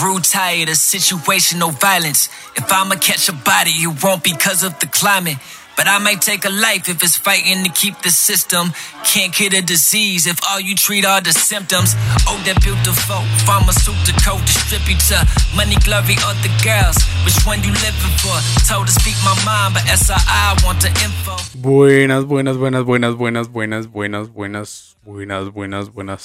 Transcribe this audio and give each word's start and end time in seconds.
Grew 0.00 0.18
tired 0.18 0.70
of 0.70 0.76
situational 0.76 1.78
violence. 1.78 2.30
If 2.56 2.72
I'ma 2.72 2.94
catch 2.94 3.28
a 3.28 3.34
body, 3.34 3.84
it 3.84 4.02
won't 4.02 4.24
be 4.24 4.32
because 4.32 4.64
of 4.64 4.78
the 4.80 4.86
climate. 4.86 5.36
But 5.76 5.88
I 5.88 5.98
might 5.98 6.22
take 6.22 6.46
a 6.46 6.48
life 6.48 6.88
if 6.88 7.02
it's 7.02 7.18
fighting 7.18 7.64
to 7.64 7.70
keep 7.70 8.00
the 8.00 8.08
system. 8.08 8.72
Can't 9.04 9.30
cure 9.30 9.52
a 9.52 9.60
disease 9.60 10.26
if 10.26 10.40
all 10.48 10.58
you 10.58 10.74
treat 10.74 11.04
are 11.04 11.20
the 11.20 11.32
symptoms. 11.32 11.92
Oh, 12.24 12.40
that 12.48 12.64
beautiful 12.64 13.20
pharmaceutical 13.44 14.40
distributor. 14.48 15.20
Money, 15.54 15.76
glory, 15.84 16.16
or 16.24 16.32
the 16.40 16.52
girls. 16.64 16.96
Which 17.28 17.36
one 17.44 17.60
you 17.60 17.72
living 17.84 18.16
for? 18.24 18.40
Told 18.64 18.88
to 18.88 18.92
speak 18.96 19.20
my 19.20 19.36
mind, 19.44 19.76
but 19.76 19.84
SRI 19.84 20.64
want 20.64 20.80
the 20.80 20.88
info. 21.04 21.36
Buenas, 21.60 22.24
buenas, 22.24 22.56
buenas, 22.56 22.84
buenas, 22.84 23.16
buenas, 23.16 23.48
buenas, 23.52 23.86
buenas, 23.92 24.32
buenas, 24.32 24.96
buenas, 25.04 25.52
buenas, 25.52 25.92
buenas. 25.92 26.22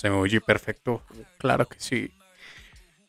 Se 0.00 0.08
me 0.08 0.16
oye 0.16 0.40
perfecto. 0.40 1.02
Claro 1.36 1.68
que 1.68 1.76
sí. 1.78 2.15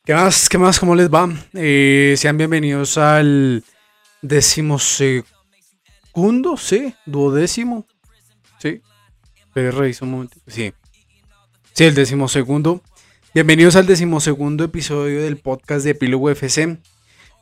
¿Qué 0.07 0.13
más? 0.13 0.47
¿Qué 0.47 0.57
más? 0.57 0.79
¿Cómo 0.79 0.95
les 0.95 1.09
va? 1.09 1.27
Eh, 1.53 2.16
sean 2.17 2.38
bienvenidos 2.38 2.97
al 2.97 3.61
decimosegundo 4.21 5.27
segundo, 6.13 6.55
sí, 6.55 6.93
duodécimo, 7.05 7.85
sí. 8.57 8.81
Pero 9.53 9.71
reviso 9.71 10.05
un 10.05 10.11
momento, 10.11 10.38
sí. 10.47 10.71
Sí, 11.73 11.83
el 11.83 11.93
decimosegundo. 11.93 12.81
Bienvenidos 13.33 13.75
al 13.75 13.85
decimosegundo 13.85 14.63
episodio 14.63 15.21
del 15.21 15.39
podcast 15.39 15.83
de 15.83 15.91
Epílogo 15.91 16.30
FC. 16.30 16.77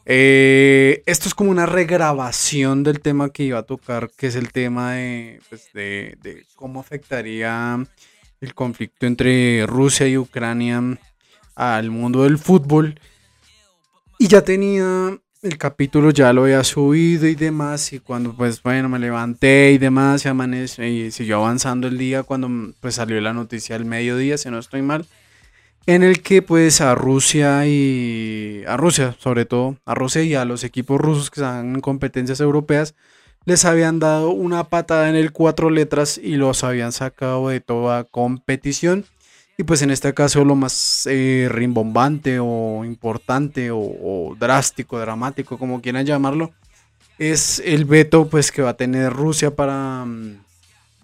Eh, 0.08 1.04
esto 1.06 1.28
es 1.28 1.36
como 1.36 1.52
una 1.52 1.68
regrabación 1.68 2.82
del 2.82 3.00
tema 3.00 3.30
que 3.30 3.44
iba 3.44 3.60
a 3.60 3.64
tocar, 3.64 4.10
que 4.18 4.26
es 4.26 4.36
el 4.36 4.52
tema 4.52 4.94
de, 4.94 5.40
pues, 5.50 5.70
cómo 6.56 6.80
afectaría 6.80 7.78
el 8.42 8.56
conflicto 8.56 9.06
entre 9.06 9.68
Rusia 9.68 10.08
y 10.08 10.18
Ucrania 10.18 10.82
al 11.56 11.90
mundo 11.90 12.24
del 12.24 12.38
fútbol. 12.38 13.00
Y 14.20 14.28
ya 14.28 14.44
tenía 14.44 15.20
el 15.46 15.58
capítulo 15.58 16.10
ya 16.10 16.34
lo 16.34 16.44
había 16.44 16.64
subido 16.64 17.28
y 17.28 17.36
demás, 17.36 17.94
y 17.94 18.00
cuando 18.00 18.34
pues 18.36 18.62
bueno, 18.64 18.90
me 18.90 19.00
levanté 19.00 19.72
y 19.74 19.78
demás, 19.78 20.26
y 20.26 20.30
amanece, 20.30 20.90
y 20.90 21.12
siguió 21.12 21.38
avanzando 21.38 21.88
el 21.88 21.98
día 21.98 22.24
cuando 22.24 22.50
pues 22.80 22.96
salió 22.96 23.22
la 23.22 23.34
noticia 23.34 23.76
al 23.76 23.86
mediodía, 23.86 24.38
si 24.38 24.50
no 24.50 24.58
estoy 24.58 24.82
mal, 24.82 25.06
en 25.86 26.02
el 26.02 26.22
que 26.24 26.42
pues 26.42 26.82
a 26.82 26.96
Rusia 26.96 27.68
y 27.68 28.64
a 28.68 28.76
Rusia, 28.76 29.16
sobre 29.20 29.46
todo 29.46 29.78
a 29.86 29.94
Rusia 29.94 30.24
y 30.24 30.34
a 30.34 30.46
los 30.46 30.64
equipos 30.64 31.00
rusos 31.00 31.30
que 31.30 31.42
están 31.42 31.76
en 31.76 31.82
competencias 31.82 32.40
europeas, 32.40 32.96
les 33.46 33.66
habían 33.66 34.00
dado 34.00 34.32
una 34.32 34.70
patada 34.70 35.10
en 35.10 35.16
el 35.16 35.32
cuatro 35.32 35.70
letras 35.70 36.18
y 36.18 36.38
los 36.38 36.64
habían 36.64 36.92
sacado 36.92 37.50
de 37.50 37.60
toda 37.60 38.04
competición 38.06 39.06
y 39.58 39.64
pues 39.64 39.82
en 39.82 39.92
este 39.92 40.14
caso 40.14 40.44
lo 40.44 40.56
más 40.56 41.08
eh, 41.10 41.48
rimbombante 41.50 42.40
o 42.40 42.84
importante 42.84 43.70
o, 43.72 44.36
drástico, 44.38 45.00
dramático, 45.00 45.58
como 45.58 45.82
quieran 45.82 46.06
llamarlo, 46.06 46.54
es 47.18 47.62
el 47.64 47.86
veto 47.86 48.28
pues 48.28 48.52
que 48.52 48.62
va 48.62 48.72
a 48.72 48.78
tener 48.78 49.14
Rusia 49.14 49.56
para, 49.56 50.04
mm, 50.06 50.44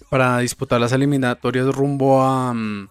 para 0.10 0.40
disputar 0.40 0.82
las 0.82 0.92
eliminatorias 0.92 1.74
rumbo 1.74 2.22
a, 2.22 2.54
mm, 2.54 2.90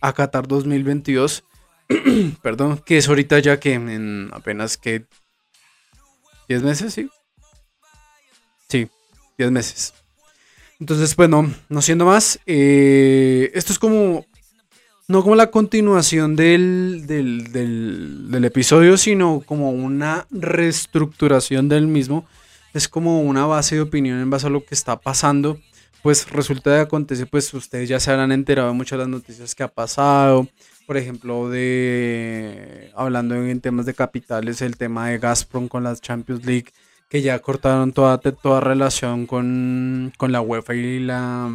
a 0.00 0.12
Qatar 0.12 0.46
2022. 0.46 1.42
Perdón, 2.42 2.80
que 2.84 2.98
es 2.98 3.08
ahorita 3.08 3.40
ya 3.40 3.58
que 3.58 3.74
en 3.74 4.30
apenas 4.32 4.76
que 4.76 5.04
10 6.48 6.62
meses, 6.62 6.94
sí. 6.94 7.10
Sí, 8.68 8.88
10 9.38 9.50
meses. 9.50 9.94
Entonces, 10.78 11.14
pues 11.14 11.28
no, 11.28 11.52
no 11.68 11.82
siendo 11.82 12.04
más, 12.04 12.38
eh, 12.46 13.50
esto 13.54 13.72
es 13.72 13.78
como 13.78 14.26
no 15.08 15.22
como 15.22 15.36
la 15.36 15.50
continuación 15.50 16.34
del, 16.34 17.06
del, 17.06 18.44
episodio, 18.44 18.96
sino 18.96 19.42
como 19.46 19.70
una 19.70 20.26
reestructuración 20.30 21.68
del 21.68 21.86
mismo. 21.86 22.26
Es 22.74 22.88
como 22.88 23.22
una 23.22 23.46
base 23.46 23.76
de 23.76 23.82
opinión 23.82 24.20
en 24.20 24.30
base 24.30 24.48
a 24.48 24.50
lo 24.50 24.64
que 24.64 24.74
está 24.74 24.98
pasando. 25.00 25.58
Pues 26.02 26.28
resulta 26.30 26.70
de 26.70 26.80
acontecer, 26.80 27.28
pues 27.28 27.52
ustedes 27.54 27.88
ya 27.88 28.00
se 28.00 28.10
habrán 28.10 28.32
enterado 28.32 28.68
de 28.68 28.74
muchas 28.74 28.98
de 28.98 29.04
las 29.04 29.08
noticias 29.08 29.54
que 29.54 29.62
ha 29.62 29.68
pasado. 29.68 30.48
Por 30.86 30.96
ejemplo, 30.96 31.48
de 31.48 32.90
hablando 32.94 33.34
en 33.34 33.60
temas 33.60 33.86
de 33.86 33.94
capitales, 33.94 34.60
el 34.60 34.76
tema 34.76 35.08
de 35.08 35.18
Gazprom 35.18 35.68
con 35.68 35.82
la 35.82 35.96
Champions 35.96 36.44
League, 36.44 36.72
que 37.08 37.22
ya 37.22 37.38
cortaron 37.38 37.92
toda, 37.92 38.18
toda 38.18 38.60
relación 38.60 39.26
con, 39.26 40.12
con 40.16 40.30
la 40.30 40.40
UEFA 40.40 40.74
y 40.74 41.00
la, 41.00 41.50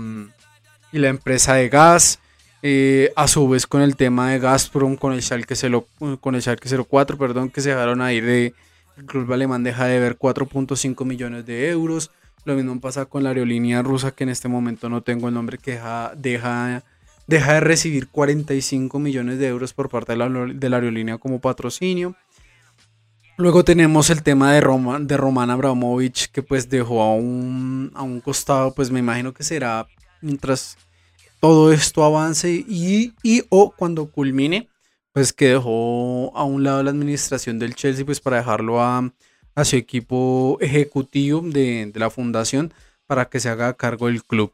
y 0.92 1.00
la 1.00 1.10
empresa 1.10 1.56
de 1.56 1.70
gas. 1.70 2.20
Eh, 2.64 3.12
a 3.16 3.28
su 3.28 3.48
vez 3.50 3.66
con 3.66 3.82
el 3.82 3.96
tema 3.96 4.32
de 4.32 4.40
Gazprom, 4.40 4.96
con 4.96 5.14
el 5.14 5.22
Schalke, 5.22 5.56
con 6.20 6.36
el 6.36 6.44
04, 6.88 7.18
perdón, 7.18 7.50
que 7.50 7.62
se 7.62 7.70
dejaron 7.70 8.02
ahí 8.02 8.22
de... 8.22 8.54
El 8.98 9.06
club 9.06 9.32
alemán 9.32 9.64
deja 9.64 9.86
de 9.86 10.00
ver 10.00 10.18
4.5 10.18 11.06
millones 11.06 11.46
de 11.46 11.70
euros. 11.70 12.12
Lo 12.44 12.56
mismo 12.56 12.80
pasa 12.80 13.06
con 13.06 13.24
la 13.24 13.30
aerolínea 13.30 13.82
rusa, 13.82 14.12
que 14.12 14.26
en 14.26 14.30
este 14.30 14.48
momento 14.48 14.90
no 14.90 15.02
tengo 15.02 15.28
el 15.30 15.34
nombre, 15.34 15.58
que 15.58 15.72
deja, 15.72 16.12
deja, 16.16 16.84
deja 17.26 17.54
de 17.54 17.60
recibir 17.62 18.10
45 18.10 19.00
millones 19.00 19.40
de 19.40 19.48
euros 19.48 19.74
por 19.74 19.90
parte 19.90 20.12
de 20.12 20.18
la, 20.18 20.30
de 20.30 20.70
la 20.70 20.78
aerolínea 20.78 21.18
como 21.18 21.40
patrocinio. 21.40 22.16
Luego 23.38 23.64
tenemos 23.64 24.10
el 24.10 24.22
tema 24.22 24.54
de, 24.54 24.62
Roma, 24.62 25.00
de 25.00 25.18
Roman 25.18 25.50
Abramovich, 25.50 26.30
que 26.32 26.44
pues 26.44 26.70
dejó 26.70 27.02
a 27.02 27.16
un, 27.16 27.92
a 27.96 28.04
un 28.04 28.20
costado, 28.20 28.76
pues 28.76 28.92
me 28.92 29.00
imagino 29.00 29.34
que 29.34 29.44
será 29.44 29.88
mientras 30.22 30.78
todo 31.42 31.74
esto 31.74 32.04
avance 32.04 32.64
y, 32.68 33.14
o 33.50 33.74
cuando 33.76 34.12
culmine, 34.12 34.70
pues 35.12 35.34
que 35.34 35.50
dejó 35.50 36.32
a 36.38 36.44
un 36.44 36.64
lado 36.64 36.84
la 36.84 36.92
administración 36.92 37.60
del 37.60 37.76
Chelsea, 37.76 38.06
pues 38.06 38.22
para 38.22 38.38
dejarlo 38.38 38.82
a, 38.82 39.12
su 39.64 39.76
equipo 39.76 40.58
ejecutivo 40.62 41.42
de, 41.42 41.92
la 41.96 42.10
fundación 42.10 42.74
para 43.08 43.26
que 43.26 43.40
se 43.40 43.50
haga 43.50 43.74
cargo 43.74 44.08
del 44.08 44.24
club. 44.24 44.54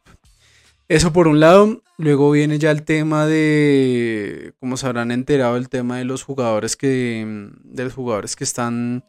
Eso 0.88 1.12
por 1.12 1.28
un 1.28 1.42
lado, 1.42 1.84
luego 1.98 2.32
viene 2.32 2.58
ya 2.58 2.72
el 2.72 2.84
tema 2.84 3.28
de, 3.28 4.54
como 4.60 4.78
se 4.78 4.88
habrán 4.88 5.12
enterado, 5.12 5.58
el 5.58 5.68
tema 5.68 5.98
de 5.98 6.06
los 6.06 6.24
jugadores 6.24 6.78
que, 6.78 7.52
de 7.64 7.84
los 7.84 7.94
jugadores 7.94 8.38
que 8.38 8.46
están 8.46 9.04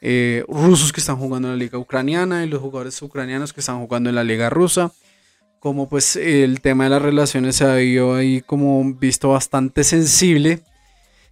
eh, 0.00 0.44
rusos 0.48 0.92
que 0.92 1.00
están 1.00 1.16
jugando 1.16 1.48
en 1.48 1.58
la 1.58 1.62
liga 1.62 1.76
ucraniana 1.76 2.44
y 2.44 2.48
los 2.48 2.62
jugadores 2.62 3.00
ucranianos 3.02 3.52
que 3.52 3.60
están 3.60 3.80
jugando 3.80 4.08
en 4.08 4.16
la 4.16 4.24
liga 4.24 4.48
rusa 4.48 4.92
como 5.60 5.88
pues 5.88 6.16
el 6.16 6.60
tema 6.60 6.84
de 6.84 6.90
las 6.90 7.02
relaciones 7.02 7.56
se 7.56 7.64
ha 7.64 7.74
visto 7.74 8.14
ahí 8.14 8.40
como 8.42 8.94
visto 8.94 9.30
bastante 9.30 9.84
sensible. 9.84 10.60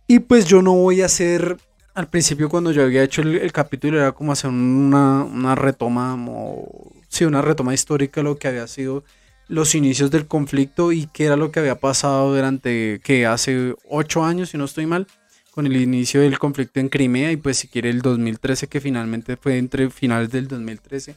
Y 0.06 0.20
pues 0.20 0.46
yo 0.46 0.62
no 0.62 0.74
voy 0.74 1.02
a 1.02 1.06
hacer, 1.06 1.56
al 1.94 2.08
principio 2.08 2.48
cuando 2.48 2.70
yo 2.72 2.82
había 2.82 3.02
hecho 3.02 3.22
el, 3.22 3.52
capítulo 3.52 3.98
era 3.98 4.12
como 4.12 4.32
hacer 4.32 4.50
una, 4.50 5.24
una 5.24 5.54
retoma, 5.54 6.16
o, 6.28 6.92
sí, 7.08 7.24
una 7.24 7.42
retoma 7.42 7.74
histórica 7.74 8.22
lo 8.22 8.36
que 8.36 8.48
había 8.48 8.66
sido 8.66 9.04
los 9.48 9.74
inicios 9.74 10.10
del 10.10 10.26
conflicto 10.26 10.92
y 10.92 11.06
qué 11.06 11.24
era 11.26 11.36
lo 11.36 11.50
que 11.52 11.60
había 11.60 11.78
pasado 11.78 12.34
durante, 12.34 13.00
que 13.02 13.26
hace 13.26 13.74
ocho 13.88 14.24
años, 14.24 14.50
si 14.50 14.58
no 14.58 14.64
estoy 14.64 14.86
mal, 14.86 15.06
con 15.52 15.66
el 15.66 15.76
inicio 15.76 16.20
del 16.20 16.38
conflicto 16.38 16.80
en 16.80 16.88
Crimea 16.88 17.32
y 17.32 17.36
pues 17.36 17.58
si 17.58 17.68
quiere 17.68 17.90
el 17.90 18.02
2013, 18.02 18.66
que 18.66 18.80
finalmente 18.80 19.36
fue 19.36 19.58
entre 19.58 19.88
finales 19.90 20.30
del 20.30 20.48
2013 20.48 21.16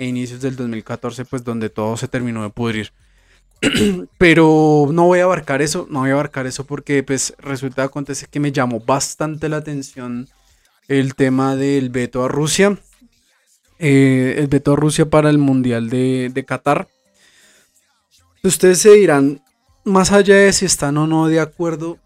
e 0.00 0.06
inicios 0.06 0.40
del 0.40 0.56
2014, 0.56 1.26
pues 1.26 1.44
donde 1.44 1.68
todo 1.68 1.94
se 1.98 2.08
terminó 2.08 2.42
de 2.42 2.48
pudrir. 2.48 2.90
Pero 4.18 4.88
no 4.90 5.04
voy 5.04 5.20
a 5.20 5.24
abarcar 5.24 5.60
eso, 5.60 5.86
no 5.90 6.00
voy 6.00 6.10
a 6.10 6.14
abarcar 6.14 6.46
eso 6.46 6.64
porque 6.64 7.02
pues 7.02 7.34
resulta 7.38 7.84
acontece 7.84 8.26
que 8.26 8.40
me 8.40 8.50
llamó 8.50 8.80
bastante 8.80 9.50
la 9.50 9.58
atención 9.58 10.26
el 10.88 11.14
tema 11.14 11.54
del 11.54 11.90
veto 11.90 12.24
a 12.24 12.28
Rusia. 12.28 12.78
Eh, 13.78 14.36
el 14.38 14.46
veto 14.46 14.72
a 14.72 14.76
Rusia 14.76 15.04
para 15.04 15.28
el 15.28 15.36
Mundial 15.36 15.90
de, 15.90 16.30
de 16.32 16.44
Qatar. 16.46 16.88
Ustedes 18.42 18.78
se 18.78 18.92
dirán, 18.92 19.42
más 19.84 20.12
allá 20.12 20.36
de 20.36 20.52
si 20.54 20.64
están 20.64 20.96
o 20.96 21.06
no 21.06 21.28
de 21.28 21.40
acuerdo, 21.40 21.98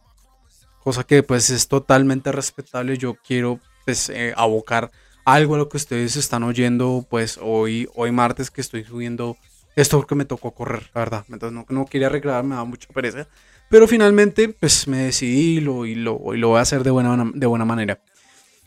cosa 0.82 1.04
que 1.04 1.22
pues 1.22 1.48
es 1.50 1.68
totalmente 1.68 2.32
respetable, 2.32 2.98
yo 2.98 3.14
quiero 3.24 3.60
pues 3.84 4.08
eh, 4.08 4.34
abocar 4.36 4.90
algo 5.24 5.54
a 5.54 5.58
lo 5.58 5.68
que 5.68 5.76
ustedes 5.76 6.16
están 6.16 6.42
oyendo, 6.42 7.06
pues 7.08 7.38
hoy, 7.40 7.88
hoy 7.94 8.12
martes 8.12 8.50
que 8.50 8.60
estoy 8.60 8.84
subiendo 8.84 9.36
esto 9.76 9.96
porque 9.96 10.14
me 10.14 10.24
tocó 10.24 10.52
correr, 10.52 10.90
la 10.94 11.00
verdad. 11.00 11.24
Entonces 11.28 11.52
no, 11.52 11.66
no 11.68 11.86
quería 11.86 12.06
arreglar, 12.08 12.44
me 12.44 12.54
da 12.54 12.64
mucha 12.64 12.88
pereza. 12.92 13.26
Pero 13.70 13.88
finalmente, 13.88 14.48
pues 14.48 14.86
me 14.86 14.98
decidí 14.98 15.60
lo, 15.60 15.86
y 15.86 15.94
lo, 15.94 16.34
y 16.34 16.38
lo 16.38 16.48
voy 16.48 16.58
a 16.58 16.62
hacer 16.62 16.84
de 16.84 16.90
buena, 16.90 17.30
de 17.34 17.46
buena 17.46 17.64
manera. 17.64 18.00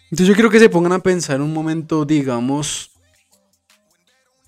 Entonces 0.05 0.27
yo 0.27 0.33
quiero 0.33 0.49
que 0.49 0.59
se 0.59 0.69
pongan 0.69 0.93
a 0.93 0.99
pensar 0.99 1.41
un 1.41 1.53
momento, 1.53 2.05
digamos, 2.05 2.91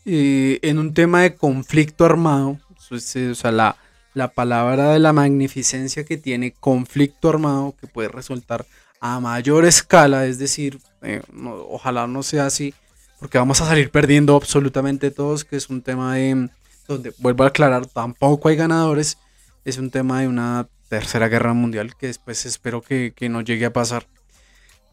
eh, 0.06 0.60
en 0.62 0.80
un 0.80 0.94
tema 0.94 1.22
de 1.22 1.36
conflicto 1.36 2.06
armado. 2.06 2.60
O 2.92 2.98
sea, 2.98 3.52
la, 3.52 3.78
la 4.14 4.30
palabra 4.30 4.94
de 4.94 5.00
la 5.00 5.14
magnificencia 5.14 6.04
que 6.06 6.18
tiene 6.18 6.52
conflicto 6.52 7.30
armado, 7.30 7.76
que 7.80 7.88
puede 7.88 8.10
resultar 8.10 8.66
a 9.00 9.20
mayor 9.20 9.66
escala, 9.66 10.26
es 10.26 10.40
decir, 10.40 10.80
eh, 11.02 11.22
ojalá 11.70 12.08
no 12.08 12.24
sea 12.24 12.46
así, 12.46 12.74
porque 13.20 13.38
vamos 13.38 13.62
a 13.62 13.66
salir 13.66 13.92
perdiendo 13.92 14.36
absolutamente 14.36 15.12
todos, 15.12 15.44
que 15.46 15.56
es 15.56 15.70
un 15.70 15.82
tema 15.82 16.16
de, 16.16 16.50
donde 16.88 17.14
vuelvo 17.20 17.44
a 17.44 17.48
aclarar, 17.48 17.86
tampoco 17.86 18.50
hay 18.50 18.56
ganadores, 18.56 19.18
es 19.66 19.78
un 19.78 19.92
tema 19.92 20.22
de 20.22 20.28
una 20.28 20.68
tercera 20.90 21.28
guerra 21.28 21.54
mundial, 21.54 21.96
que 21.96 22.08
después 22.08 22.46
espero 22.46 22.82
que, 22.82 23.14
no 23.30 23.42
llegue 23.42 23.66
a 23.66 23.74
pasar. 23.74 24.08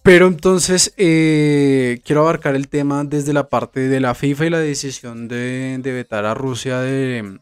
Pero 0.02 0.28
entonces 0.28 0.94
eh, 0.96 2.00
quiero 2.04 2.20
abarcar 2.20 2.54
el 2.54 2.68
tema 2.68 3.02
desde 3.02 3.32
la 3.32 3.48
parte 3.48 3.88
de 3.88 3.98
la 3.98 4.14
FIFA 4.14 4.46
y 4.46 4.50
la 4.50 4.60
decisión 4.60 5.26
de, 5.26 5.80
vetar 5.82 6.26
a 6.26 6.34
Rusia 6.34 6.78
de, 6.80 7.40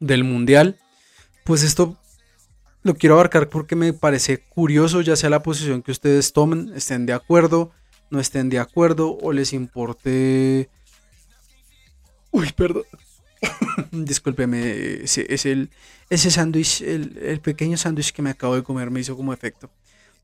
del 0.00 0.24
mundial. 0.24 0.78
Pues 1.44 1.62
esto 1.62 1.96
lo 2.82 2.94
quiero 2.94 3.14
abarcar 3.14 3.48
porque 3.48 3.76
me 3.76 3.92
parece 3.92 4.38
curioso, 4.38 5.00
ya 5.00 5.16
sea 5.16 5.30
la 5.30 5.42
posición 5.42 5.82
que 5.82 5.92
ustedes 5.92 6.32
tomen, 6.32 6.72
estén 6.74 7.06
de 7.06 7.12
acuerdo, 7.12 7.72
no 8.10 8.20
estén 8.20 8.48
de 8.48 8.58
acuerdo 8.58 9.18
o 9.20 9.32
les 9.32 9.52
importe... 9.52 10.68
Uy, 12.30 12.52
perdón. 12.56 12.84
Discúlpeme, 13.90 15.02
es 15.02 15.46
el, 15.46 15.70
ese 16.08 16.30
sándwich, 16.30 16.82
el, 16.82 17.40
pequeño 17.40 17.76
sándwich 17.76 18.12
que 18.12 18.22
me 18.22 18.30
acabo 18.30 18.54
de 18.54 18.62
comer 18.62 18.90
me 18.90 19.00
hizo 19.00 19.16
como 19.16 19.32
efecto. 19.32 19.70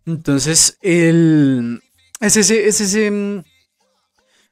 Entonces, 0.04 0.78
el, 0.82 1.82
es, 2.20 2.36
ese, 2.36 2.68
es, 2.68 2.80
ese, 2.80 3.42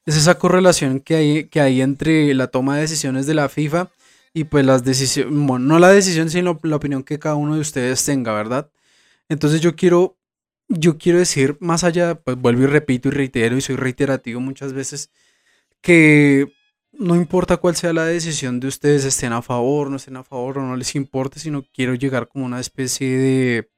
es 0.05 0.15
esa 0.15 0.37
correlación 0.37 0.99
que 0.99 1.15
hay, 1.15 1.43
que 1.45 1.61
hay 1.61 1.81
entre 1.81 2.33
la 2.33 2.47
toma 2.47 2.75
de 2.75 2.81
decisiones 2.81 3.25
de 3.25 3.35
la 3.35 3.49
FIFA 3.49 3.89
y 4.35 4.43
pues 4.43 4.65
las 4.65 4.83
decisiones, 4.83 5.33
bueno, 5.33 5.65
no 5.65 5.79
la 5.79 5.89
decisión, 5.89 6.29
sino 6.29 6.59
la 6.61 6.75
opinión 6.75 7.03
que 7.03 7.17
cada 7.17 7.35
uno 7.35 7.55
de 7.55 7.61
ustedes 7.61 8.03
tenga, 8.03 8.33
¿verdad? 8.33 8.69
Entonces 9.29 9.61
yo 9.61 9.77
quiero, 9.77 10.17
yo 10.67 10.97
quiero 10.97 11.19
decir, 11.19 11.55
más 11.61 11.85
allá, 11.85 12.15
pues 12.15 12.35
vuelvo 12.35 12.63
y 12.63 12.65
repito 12.65 13.07
y 13.07 13.11
reitero 13.11 13.55
y 13.55 13.61
soy 13.61 13.77
reiterativo 13.77 14.41
muchas 14.41 14.73
veces, 14.73 15.09
que 15.79 16.51
no 16.91 17.15
importa 17.15 17.55
cuál 17.55 17.77
sea 17.77 17.93
la 17.93 18.03
decisión 18.03 18.59
de 18.59 18.67
ustedes, 18.67 19.05
estén 19.05 19.31
a 19.31 19.41
favor, 19.41 19.89
no 19.89 19.95
estén 19.95 20.17
a 20.17 20.25
favor 20.25 20.57
o 20.57 20.63
no 20.63 20.75
les 20.75 20.95
importe, 20.95 21.39
sino 21.39 21.63
quiero 21.73 21.95
llegar 21.95 22.27
como 22.27 22.45
una 22.45 22.59
especie 22.59 23.17
de, 23.17 23.69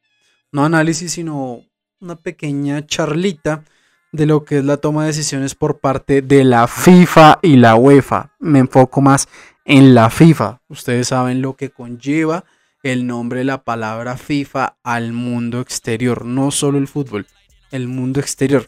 no 0.51 0.65
análisis, 0.65 1.12
sino 1.12 1.65
una 2.00 2.15
pequeña 2.15 2.83
charlita 2.83 3.63
de 4.12 4.25
lo 4.25 4.44
que 4.44 4.57
es 4.57 4.65
la 4.65 4.77
toma 4.77 5.01
de 5.01 5.09
decisiones 5.09 5.54
por 5.54 5.80
parte 5.80 6.24
de 6.24 6.44
la 6.44 6.68
FIFA 6.68 7.38
y 7.44 7.57
la 7.57 7.75
UEFA. 7.75 8.36
Me 8.39 8.57
enfoco 8.57 9.01
más 9.01 9.27
en 9.67 9.93
la 9.93 10.09
FIFA. 10.09 10.61
Ustedes 10.69 11.09
saben 11.09 11.41
lo 11.41 11.55
que 11.55 11.69
conlleva 11.69 12.45
el 12.81 13.05
nombre 13.05 13.39
de 13.39 13.45
la 13.45 13.63
palabra 13.63 14.17
FIFA 14.17 14.77
al 14.81 15.11
mundo 15.11 15.59
exterior, 15.59 16.25
no 16.25 16.51
solo 16.51 16.77
el 16.77 16.87
fútbol, 16.87 17.27
el 17.71 17.87
mundo 17.87 18.19
exterior, 18.19 18.67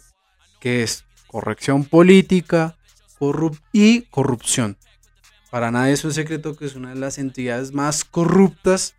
que 0.59 0.83
es 0.83 1.05
corrección 1.27 1.85
política, 1.85 2.75
y 3.73 4.01
corrupción. 4.03 4.77
Para 5.51 5.71
nadie 5.71 5.93
es 5.93 6.05
un 6.05 6.13
secreto 6.13 6.55
que 6.55 6.65
es 6.65 6.75
una 6.75 6.93
de 6.93 6.99
las 6.99 7.17
entidades 7.17 7.73
más 7.73 8.05
corruptas 8.05 8.95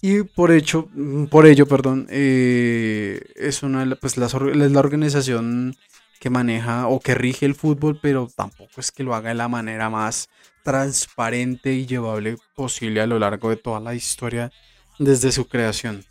y 0.00 0.22
por 0.22 0.50
hecho, 0.50 0.88
por 1.30 1.46
ello, 1.46 1.66
perdón, 1.66 2.06
eh, 2.08 3.20
es 3.36 3.62
una 3.62 3.96
pues 3.96 4.16
la, 4.16 4.26
es 4.26 4.72
la 4.72 4.80
organización 4.80 5.76
que 6.20 6.30
maneja 6.30 6.86
o 6.86 7.00
que 7.00 7.14
rige 7.14 7.46
el 7.46 7.56
fútbol, 7.56 7.98
pero 8.00 8.28
tampoco 8.36 8.80
es 8.80 8.92
que 8.92 9.02
lo 9.02 9.14
haga 9.14 9.30
de 9.30 9.34
la 9.34 9.48
manera 9.48 9.90
más 9.90 10.28
transparente 10.62 11.72
y 11.72 11.86
llevable 11.86 12.36
posible 12.54 13.00
a 13.00 13.06
lo 13.06 13.18
largo 13.18 13.48
de 13.48 13.56
toda 13.56 13.80
la 13.80 13.94
historia 13.94 14.52
desde 14.98 15.32
su 15.32 15.48
creación. 15.48 16.04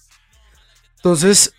Entonces, 0.95 1.53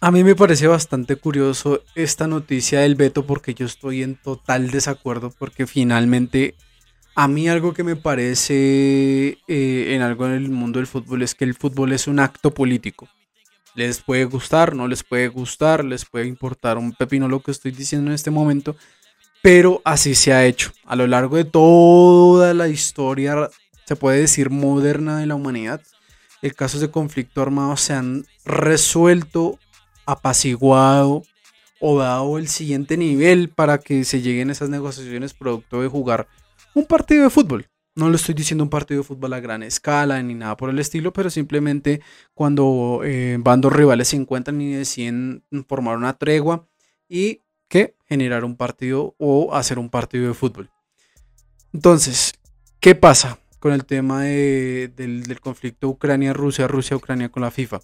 a 0.00 0.10
mí 0.10 0.24
me 0.24 0.34
parece 0.34 0.66
bastante 0.66 1.16
curioso 1.16 1.82
esta 1.94 2.26
noticia 2.26 2.80
del 2.80 2.96
veto 2.96 3.24
porque 3.24 3.54
yo 3.54 3.64
estoy 3.64 4.02
en 4.02 4.16
total 4.16 4.70
desacuerdo 4.70 5.30
porque 5.30 5.66
finalmente 5.66 6.56
a 7.14 7.28
mí 7.28 7.48
algo 7.48 7.72
que 7.74 7.84
me 7.84 7.94
parece 7.94 9.38
eh, 9.46 9.94
en 9.94 10.02
algo 10.02 10.26
en 10.26 10.32
el 10.32 10.50
mundo 10.50 10.80
del 10.80 10.88
fútbol 10.88 11.22
es 11.22 11.36
que 11.36 11.44
el 11.44 11.54
fútbol 11.54 11.92
es 11.92 12.08
un 12.08 12.18
acto 12.18 12.52
político. 12.52 13.08
Les 13.74 14.00
puede 14.00 14.24
gustar, 14.24 14.74
no 14.74 14.86
les 14.86 15.02
puede 15.02 15.28
gustar, 15.28 15.84
les 15.84 16.04
puede 16.04 16.26
importar 16.26 16.78
un 16.78 16.92
pepino 16.92 17.28
lo 17.28 17.40
que 17.40 17.50
estoy 17.50 17.72
diciendo 17.72 18.10
en 18.10 18.14
este 18.14 18.30
momento, 18.30 18.76
pero 19.42 19.82
así 19.84 20.14
se 20.14 20.32
ha 20.32 20.46
hecho. 20.46 20.72
A 20.84 20.96
lo 20.96 21.06
largo 21.06 21.36
de 21.36 21.44
toda 21.44 22.54
la 22.54 22.68
historia, 22.68 23.50
se 23.84 23.96
puede 23.96 24.20
decir 24.20 24.50
moderna 24.50 25.18
de 25.18 25.26
la 25.26 25.34
humanidad, 25.34 25.80
el 26.42 26.54
casos 26.54 26.80
de 26.80 26.90
conflicto 26.90 27.42
armado 27.42 27.76
se 27.76 27.94
han 27.94 28.26
resuelto 28.44 29.58
apaciguado 30.06 31.22
o 31.80 31.98
dado 31.98 32.38
el 32.38 32.48
siguiente 32.48 32.96
nivel 32.96 33.48
para 33.48 33.78
que 33.78 34.04
se 34.04 34.22
lleguen 34.22 34.50
esas 34.50 34.70
negociaciones 34.70 35.34
producto 35.34 35.82
de 35.82 35.88
jugar 35.88 36.28
un 36.74 36.86
partido 36.86 37.24
de 37.24 37.30
fútbol. 37.30 37.66
No 37.96 38.10
le 38.10 38.16
estoy 38.16 38.34
diciendo 38.34 38.64
un 38.64 38.70
partido 38.70 39.00
de 39.00 39.06
fútbol 39.06 39.32
a 39.32 39.40
gran 39.40 39.62
escala 39.62 40.22
ni 40.22 40.34
nada 40.34 40.56
por 40.56 40.70
el 40.70 40.78
estilo, 40.78 41.12
pero 41.12 41.30
simplemente 41.30 42.00
cuando 42.34 43.02
eh, 43.04 43.36
bandos 43.38 43.72
rivales 43.72 44.08
se 44.08 44.16
encuentran 44.16 44.60
y 44.60 44.72
deciden 44.72 45.44
formar 45.68 45.96
una 45.96 46.18
tregua 46.18 46.66
y 47.08 47.40
que 47.68 47.94
generar 48.06 48.44
un 48.44 48.56
partido 48.56 49.14
o 49.18 49.54
hacer 49.54 49.78
un 49.78 49.90
partido 49.90 50.26
de 50.28 50.34
fútbol. 50.34 50.70
Entonces, 51.72 52.34
¿qué 52.80 52.94
pasa 52.94 53.38
con 53.60 53.72
el 53.72 53.84
tema 53.84 54.22
del, 54.22 55.24
del 55.24 55.40
conflicto 55.40 55.88
Ucrania-Rusia, 55.88 56.68
Rusia-Ucrania 56.68 57.30
con 57.30 57.42
la 57.42 57.50
FIFA? 57.50 57.80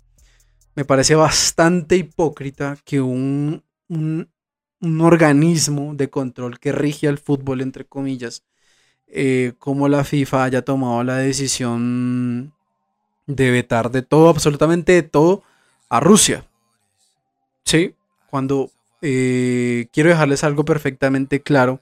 me 0.75 0.85
parece 0.85 1.15
bastante 1.15 1.97
hipócrita 1.97 2.79
que 2.85 3.01
un, 3.01 3.63
un, 3.89 4.31
organismo 5.01 5.95
de 5.95 6.09
control 6.09 6.59
que 6.59 6.73
rige 6.73 7.07
al 7.07 7.19
fútbol, 7.19 7.61
entre 7.61 7.85
comillas, 7.85 8.45
eh, 9.13 9.55
como 9.59 9.89
la 9.89 10.05
FIFA 10.05 10.45
haya 10.45 10.63
tomado 10.63 11.03
la 11.05 11.17
decisión 11.17 12.53
de 13.27 13.51
vetar 13.51 13.91
de 13.91 14.03
todo, 14.03 14.29
absolutamente 14.29 14.93
de 14.93 15.03
todo, 15.03 15.43
a 15.89 16.01
Rusia. 16.01 16.47
Sí, 17.65 17.95
cuando 18.31 18.71
eh, 19.03 19.87
quiero 19.93 20.11
dejarles 20.11 20.45
algo 20.45 20.65
perfectamente 20.65 21.43
claro, 21.43 21.81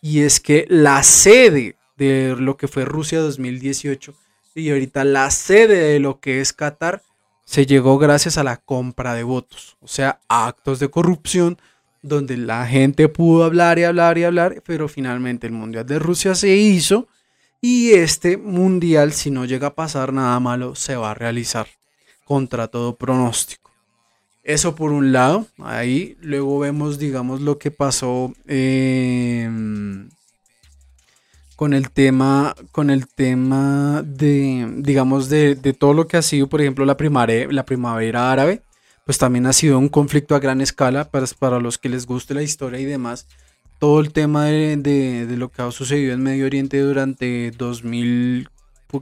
y 0.00 0.20
es 0.20 0.40
que 0.40 0.66
la 0.68 1.02
sede 1.02 1.76
de 1.96 2.34
lo 2.38 2.56
que 2.56 2.68
fue 2.68 2.84
Rusia 2.84 3.20
2018 3.20 4.14
y 4.54 4.70
ahorita 4.70 5.04
la 5.04 5.30
sede 5.30 5.92
de 5.92 6.00
lo 6.00 6.20
que 6.20 6.40
es 6.40 6.52
Qatar 6.52 7.02
se 7.44 7.66
llegó 7.66 7.98
gracias 7.98 8.38
a 8.38 8.44
la 8.44 8.56
compra 8.56 9.14
de 9.14 9.22
votos, 9.22 9.76
o 9.80 9.88
sea, 9.88 10.20
actos 10.28 10.78
de 10.78 10.88
corrupción 10.88 11.58
donde 12.02 12.36
la 12.36 12.66
gente 12.66 13.08
pudo 13.08 13.44
hablar 13.44 13.78
y 13.78 13.84
hablar 13.84 14.18
y 14.18 14.24
hablar, 14.24 14.62
pero 14.66 14.88
finalmente 14.88 15.46
el 15.46 15.52
Mundial 15.52 15.86
de 15.86 15.98
Rusia 15.98 16.34
se 16.34 16.56
hizo 16.56 17.08
y 17.60 17.90
este 17.92 18.36
Mundial, 18.36 19.12
si 19.12 19.30
no 19.30 19.44
llega 19.44 19.68
a 19.68 19.74
pasar 19.74 20.12
nada 20.12 20.38
malo, 20.40 20.74
se 20.74 20.96
va 20.96 21.10
a 21.10 21.14
realizar 21.14 21.66
contra 22.24 22.68
todo 22.68 22.96
pronóstico. 22.96 23.70
Eso 24.42 24.74
por 24.74 24.92
un 24.92 25.12
lado, 25.12 25.46
ahí 25.58 26.16
luego 26.20 26.58
vemos, 26.58 26.98
digamos, 26.98 27.42
lo 27.42 27.58
que 27.58 27.70
pasó. 27.70 28.32
Eh, 28.46 29.48
con 31.60 31.74
el 31.74 31.90
tema, 31.90 32.54
con 32.72 32.88
el 32.88 33.06
tema 33.06 34.02
de, 34.02 34.66
digamos, 34.78 35.28
de, 35.28 35.56
todo 35.78 35.92
lo 35.92 36.08
que 36.08 36.16
ha 36.16 36.22
sido, 36.22 36.46
por 36.46 36.62
ejemplo, 36.62 36.86
la 36.86 36.96
la 37.50 37.66
primavera 37.66 38.32
árabe, 38.32 38.62
pues 39.10 39.18
también 39.18 39.46
ha 39.46 39.52
sido 39.52 39.76
un 39.76 39.88
conflicto 39.88 40.36
a 40.36 40.38
gran 40.38 40.60
escala 40.60 41.10
para, 41.10 41.26
para 41.36 41.58
los 41.58 41.78
que 41.78 41.88
les 41.88 42.06
guste 42.06 42.32
la 42.32 42.44
historia 42.44 42.78
y 42.78 42.84
demás. 42.84 43.26
Todo 43.80 43.98
el 43.98 44.12
tema 44.12 44.44
de, 44.44 45.26
lo 45.36 45.48
que 45.48 45.62
ha 45.62 45.72
sucedido 45.72 46.14
en 46.14 46.22
Medio 46.22 46.46
Oriente 46.46 46.78
durante 46.78 47.50
2000, 47.50 48.48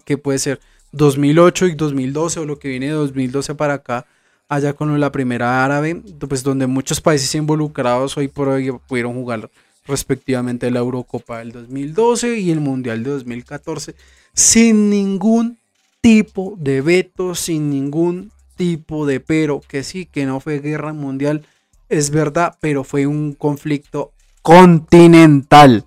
¿qué 0.06 0.16
puede 0.16 0.38
ser? 0.38 0.60
2008 0.92 1.66
y 1.66 1.74
2012 1.74 2.40
o 2.40 2.46
lo 2.46 2.58
que 2.58 2.68
viene 2.68 2.86
de 2.86 2.92
2012 2.92 3.54
para 3.54 3.74
acá, 3.74 4.06
allá 4.48 4.72
con 4.72 4.98
la 4.98 5.12
primera 5.12 5.62
árabe, 5.62 6.00
pues 6.26 6.42
donde 6.42 6.66
muchos 6.66 7.02
países 7.02 7.34
involucrados 7.34 8.16
hoy 8.16 8.28
por 8.28 8.48
hoy 8.48 8.72
pudieron 8.88 9.12
jugar 9.12 9.50
respectivamente 9.86 10.70
la 10.70 10.78
Eurocopa 10.78 11.40
del 11.40 11.52
2012 11.52 12.38
y 12.38 12.50
el 12.50 12.60
Mundial 12.60 13.04
de 13.04 13.10
2014, 13.10 13.94
sin 14.32 14.88
ningún 14.88 15.58
tipo 16.00 16.54
de 16.56 16.80
veto, 16.80 17.34
sin 17.34 17.68
ningún 17.68 18.32
tipo 18.58 19.06
de 19.06 19.20
pero, 19.20 19.60
que 19.66 19.82
sí, 19.82 20.04
que 20.04 20.26
no 20.26 20.40
fue 20.40 20.58
guerra 20.58 20.92
mundial, 20.92 21.46
es 21.88 22.10
verdad, 22.10 22.58
pero 22.60 22.84
fue 22.84 23.06
un 23.06 23.32
conflicto 23.32 24.12
continental, 24.42 25.86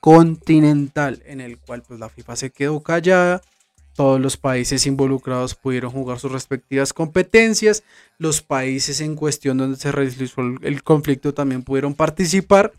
continental, 0.00 1.22
en 1.24 1.40
el 1.40 1.58
cual 1.58 1.82
pues 1.86 1.98
la 1.98 2.10
FIFA 2.10 2.36
se 2.36 2.50
quedó 2.50 2.80
callada, 2.82 3.40
todos 3.94 4.20
los 4.20 4.36
países 4.36 4.86
involucrados 4.86 5.54
pudieron 5.54 5.90
jugar 5.92 6.18
sus 6.18 6.32
respectivas 6.32 6.92
competencias, 6.92 7.82
los 8.18 8.42
países 8.42 9.00
en 9.00 9.16
cuestión 9.16 9.56
donde 9.56 9.78
se 9.78 9.90
realizó 9.90 10.42
el 10.62 10.82
conflicto 10.82 11.32
también 11.32 11.62
pudieron 11.62 11.94
participar 11.94 12.72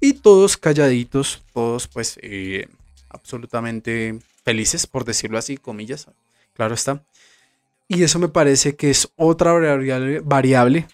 y 0.00 0.14
todos 0.14 0.56
calladitos, 0.56 1.42
todos 1.52 1.88
pues 1.88 2.18
eh, 2.22 2.68
absolutamente 3.08 4.18
felices, 4.44 4.86
por 4.86 5.04
decirlo 5.04 5.38
así, 5.38 5.56
comillas, 5.56 6.08
claro 6.54 6.74
está. 6.74 7.02
Y 7.88 8.02
eso 8.02 8.18
me 8.18 8.28
parece 8.28 8.76
que 8.76 8.90
es 8.90 9.10
otra 9.16 9.52
variable, 9.52 10.20
variable 10.20 10.86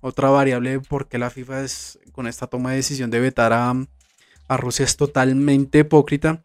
otra 0.00 0.28
variable 0.28 0.80
porque 0.80 1.16
la 1.16 1.30
FIFA 1.30 1.62
es, 1.62 2.00
con 2.10 2.26
esta 2.26 2.48
toma 2.48 2.70
de 2.70 2.76
decisión 2.76 3.10
de 3.10 3.20
vetar 3.20 3.52
a, 3.52 3.72
a 4.48 4.56
Rusia 4.56 4.84
es 4.84 4.96
totalmente 4.96 5.78
hipócrita. 5.78 6.42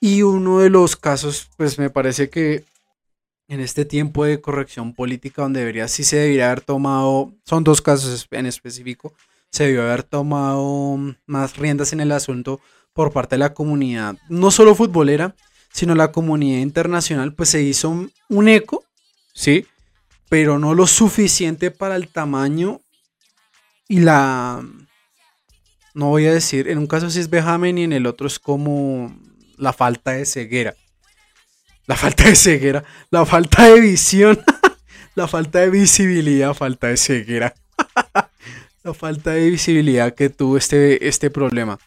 Y 0.00 0.22
uno 0.22 0.60
de 0.60 0.70
los 0.70 0.96
casos, 0.96 1.50
pues 1.58 1.78
me 1.78 1.90
parece 1.90 2.30
que 2.30 2.64
en 3.48 3.60
este 3.60 3.84
tiempo 3.84 4.24
de 4.24 4.40
corrección 4.40 4.94
política 4.94 5.42
donde 5.42 5.60
debería, 5.60 5.86
sí 5.86 6.02
se 6.02 6.16
debería 6.16 6.46
haber 6.46 6.62
tomado, 6.62 7.34
son 7.44 7.62
dos 7.62 7.82
casos 7.82 8.26
en 8.30 8.46
específico, 8.46 9.12
se 9.50 9.64
debió 9.64 9.82
haber 9.82 10.02
tomado 10.02 10.98
más 11.26 11.56
riendas 11.56 11.92
en 11.92 12.00
el 12.00 12.12
asunto 12.12 12.60
por 12.92 13.12
parte 13.12 13.36
de 13.36 13.40
la 13.40 13.54
comunidad, 13.54 14.16
no 14.28 14.50
solo 14.50 14.74
futbolera, 14.74 15.36
sino 15.72 15.94
la 15.94 16.10
comunidad 16.10 16.60
internacional, 16.60 17.34
pues 17.34 17.50
se 17.50 17.62
hizo 17.62 18.08
un 18.28 18.48
eco, 18.48 18.85
¿sí? 19.36 19.66
Pero 20.28 20.58
no 20.58 20.74
lo 20.74 20.88
suficiente 20.88 21.70
para 21.70 21.94
el 21.94 22.08
tamaño 22.08 22.80
y 23.86 24.00
la... 24.00 24.66
No 25.94 26.08
voy 26.08 26.26
a 26.26 26.32
decir, 26.32 26.68
en 26.68 26.78
un 26.78 26.86
caso 26.86 27.08
sí 27.10 27.20
es 27.20 27.30
vejamen 27.30 27.78
y 27.78 27.84
en 27.84 27.92
el 27.92 28.06
otro 28.06 28.26
es 28.26 28.38
como 28.38 29.16
la 29.56 29.72
falta 29.72 30.12
de 30.12 30.26
ceguera. 30.26 30.74
La 31.86 31.96
falta 31.96 32.24
de 32.24 32.34
ceguera, 32.34 32.84
la 33.10 33.24
falta 33.24 33.64
de 33.64 33.80
visión, 33.80 34.42
la 35.14 35.28
falta 35.28 35.60
de 35.60 35.70
visibilidad, 35.70 36.52
falta 36.52 36.88
de 36.88 36.96
ceguera. 36.96 37.54
la 38.82 38.92
falta 38.92 39.30
de 39.30 39.50
visibilidad 39.50 40.14
que 40.14 40.28
tuvo 40.28 40.56
este, 40.56 41.06
este 41.06 41.30
problema. 41.30 41.78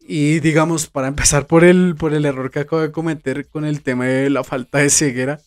Y 0.00 0.40
digamos, 0.40 0.86
para 0.86 1.08
empezar 1.08 1.46
por 1.46 1.64
el, 1.64 1.94
por 1.96 2.14
el 2.14 2.24
error 2.24 2.50
que 2.50 2.60
acabo 2.60 2.80
de 2.80 2.92
cometer 2.92 3.48
con 3.48 3.64
el 3.64 3.82
tema 3.82 4.06
de 4.06 4.30
la 4.30 4.44
falta 4.44 4.78
de 4.78 4.88
ceguera, 4.88 5.40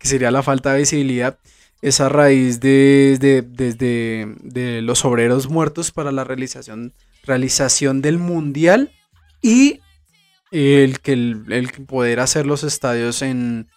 que 0.00 0.08
sería 0.08 0.30
la 0.30 0.42
falta 0.42 0.72
de 0.72 0.80
visibilidad, 0.80 1.38
esa 1.82 2.08
raíz 2.08 2.58
de, 2.58 3.44
desde 3.46 4.34
de 4.40 4.82
los 4.82 5.04
obreros 5.04 5.48
muertos 5.48 5.92
para 5.92 6.10
la 6.10 6.24
realización, 6.24 6.94
realización 7.22 8.00
del 8.00 8.18
mundial 8.18 8.92
y 9.42 9.80
el 10.50 11.00
que 11.00 11.12
el, 11.12 11.70
poder 11.86 12.20
hacer 12.20 12.46
los 12.46 12.64
estadios 12.64 13.20
en, 13.20 13.68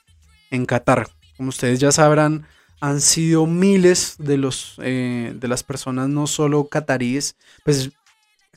en 0.49 0.65
Qatar. 0.65 1.09
Como 1.35 1.49
ustedes 1.49 1.79
ya 1.79 1.91
sabrán, 1.91 2.47
han 2.79 3.01
sido 3.01 3.45
miles 3.45 4.15
de 4.17 4.37
los 4.37 4.75
eh, 4.81 5.33
de 5.35 5.47
las 5.49 5.63
personas, 5.63 6.07
no 6.07 6.25
solo 6.25 6.67
cataríes. 6.69 7.35
Pues 7.65 7.91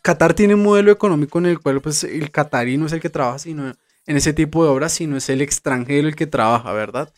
Qatar 0.02 0.34
tiene 0.34 0.54
un 0.54 0.62
modelo 0.62 0.92
económico 0.92 1.38
en 1.40 1.46
el 1.46 1.58
cual 1.58 1.80
pues, 1.80 2.04
el 2.04 2.30
catarí 2.30 2.76
no 2.76 2.86
es 2.86 2.92
el 2.92 3.00
que 3.00 3.10
trabaja 3.10 3.40
sino 3.40 3.74
en 4.06 4.16
ese 4.16 4.32
tipo 4.32 4.62
de 4.62 4.70
obras, 4.70 4.92
sino 4.92 5.16
es 5.16 5.28
el 5.28 5.42
extranjero 5.42 6.06
el 6.06 6.14
que 6.14 6.28
trabaja, 6.28 6.72
¿verdad? 6.72 7.12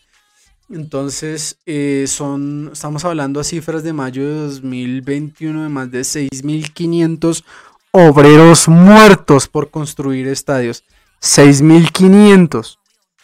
Entonces, 0.70 1.58
eh, 1.64 2.04
son, 2.08 2.70
estamos 2.72 3.04
hablando 3.04 3.40
a 3.40 3.44
cifras 3.44 3.82
de 3.82 3.94
mayo 3.94 4.22
de 4.22 4.34
2021 4.34 5.62
de 5.62 5.68
más 5.70 5.90
de 5.90 6.00
6.500 6.00 7.42
obreros 7.90 8.68
muertos 8.68 9.48
por 9.48 9.70
construir 9.70 10.28
estadios. 10.28 10.84
6.500. 11.22 12.76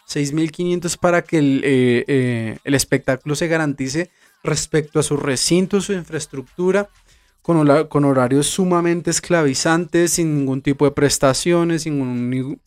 6.500 0.08 0.98
para 0.98 1.22
que 1.22 1.38
el, 1.38 1.60
eh, 1.64 2.04
eh, 2.08 2.58
el, 2.64 2.74
espectáculo 2.74 3.34
se 3.34 3.48
garantice 3.48 4.10
respecto 4.42 4.98
a 4.98 5.02
su 5.02 5.16
recinto, 5.16 5.80
su 5.80 5.92
infraestructura, 5.92 6.88
con, 7.42 7.86
con, 7.88 8.04
horarios 8.04 8.46
sumamente 8.46 9.10
esclavizantes, 9.10 10.12
sin 10.12 10.34
ningún 10.38 10.62
tipo 10.62 10.86
de 10.86 10.92
prestaciones, 10.92 11.82
sin, 11.82 12.60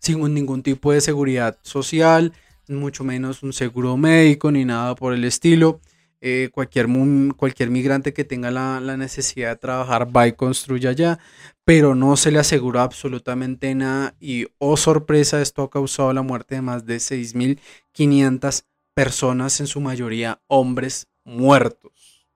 sin 0.00 0.34
ningún 0.34 0.62
tipo 0.62 0.92
de 0.92 1.00
seguridad 1.00 1.56
social, 1.62 2.32
mucho 2.68 3.04
menos 3.04 3.42
un 3.42 3.52
seguro 3.52 3.96
médico 3.96 4.50
ni 4.50 4.64
nada 4.64 4.94
por 4.94 5.12
el 5.12 5.24
estilo. 5.24 5.80
Eh, 6.20 6.48
cualquier, 6.52 6.88
cualquier 7.36 7.70
migrante 7.70 8.12
que 8.12 8.24
tenga 8.24 8.50
la, 8.50 8.96
necesidad 8.96 9.50
de 9.50 9.56
trabajar 9.56 10.16
va 10.16 10.26
y 10.26 10.32
construye 10.32 10.88
allá, 10.88 11.18
pero 11.64 11.94
no 11.94 12.16
se 12.16 12.30
le 12.30 12.38
asegura 12.38 12.82
absolutamente 12.82 13.74
nada 13.74 14.14
y, 14.18 14.46
oh 14.58 14.76
sorpresa, 14.76 15.42
esto 15.42 15.62
ha 15.62 15.70
causado 15.70 16.12
la 16.12 16.22
muerte 16.22 16.56
de 16.56 16.62
más 16.62 16.86
de 16.86 16.96
6.500 16.96 18.64
personas, 18.94 19.60
en 19.60 19.66
su 19.66 19.80
mayoría 19.80 20.40
hombres 20.46 21.06
muertos, 21.22 22.26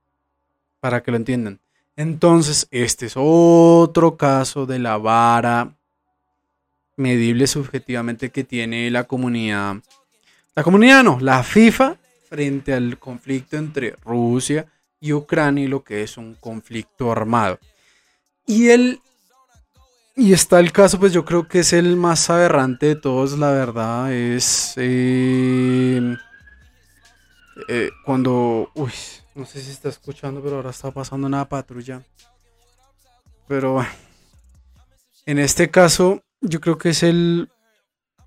para 0.78 1.02
que 1.02 1.10
lo 1.10 1.16
entiendan. 1.16 1.58
Entonces, 1.96 2.68
este 2.70 3.06
es 3.06 3.14
otro 3.16 4.16
caso 4.16 4.66
de 4.66 4.78
la 4.78 4.99
vara 4.99 5.75
medible 6.96 7.46
subjetivamente 7.46 8.30
que 8.30 8.44
tiene 8.44 8.90
la 8.90 9.04
comunidad. 9.04 9.76
La 10.54 10.62
comunidad 10.62 11.04
no, 11.04 11.19
la 11.21 11.42
FIFA 11.42 11.97
frente 12.28 12.73
al 12.73 12.99
conflicto 12.99 13.57
entre 13.57 13.97
Rusia 14.04 14.66
y 15.00 15.12
Ucrania 15.12 15.64
y 15.64 15.69
lo 15.69 15.83
que 15.83 16.02
es 16.02 16.16
un 16.16 16.35
conflicto 16.35 17.11
armado. 17.11 17.59
Y 18.47 18.69
el 18.69 19.00
y 20.16 20.35
está 20.35 20.61
el 20.61 20.71
caso, 20.71 20.99
pues 20.99 21.12
yo 21.14 21.25
creo 21.25 21.49
que 21.49 21.61
es 21.61 21.73
el 21.73 21.97
más 21.97 22.28
aberrante 22.28 22.87
de 22.87 22.97
todos, 22.97 23.38
la 23.38 23.52
verdad, 23.52 24.12
es 24.12 24.75
eh, 24.76 26.14
eh, 27.69 27.90
cuando, 28.04 28.71
uy, 28.75 28.92
no 29.35 29.47
sé 29.47 29.62
si 29.62 29.71
está 29.71 29.88
escuchando, 29.88 30.42
pero 30.42 30.57
ahora 30.57 30.71
está 30.71 30.90
pasando 30.90 31.26
una 31.26 31.49
patrulla. 31.49 32.02
Pero 33.49 33.83
en 35.25 35.38
este 35.38 35.71
caso, 35.71 36.23
yo 36.40 36.61
creo 36.61 36.76
que 36.76 36.90
es 36.90 37.02
el, 37.02 37.49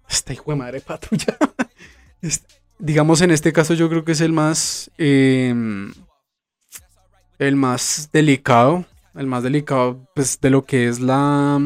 esta 0.09 0.33
hijo 0.33 0.49
de 0.49 0.57
madre 0.57 0.81
patrulla. 0.81 1.37
digamos, 2.79 3.21
en 3.21 3.31
este 3.31 3.53
caso 3.53 3.73
yo 3.73 3.89
creo 3.89 4.03
que 4.03 4.13
es 4.13 4.21
el 4.21 4.31
más, 4.31 4.91
em, 4.97 5.93
el 7.39 7.55
más 7.55 8.09
delicado, 8.11 8.85
el 9.15 9.27
más 9.27 9.43
delicado 9.43 9.99
pues, 10.15 10.39
de 10.41 10.49
lo 10.49 10.65
que 10.65 10.87
es 10.87 10.99
la, 10.99 11.59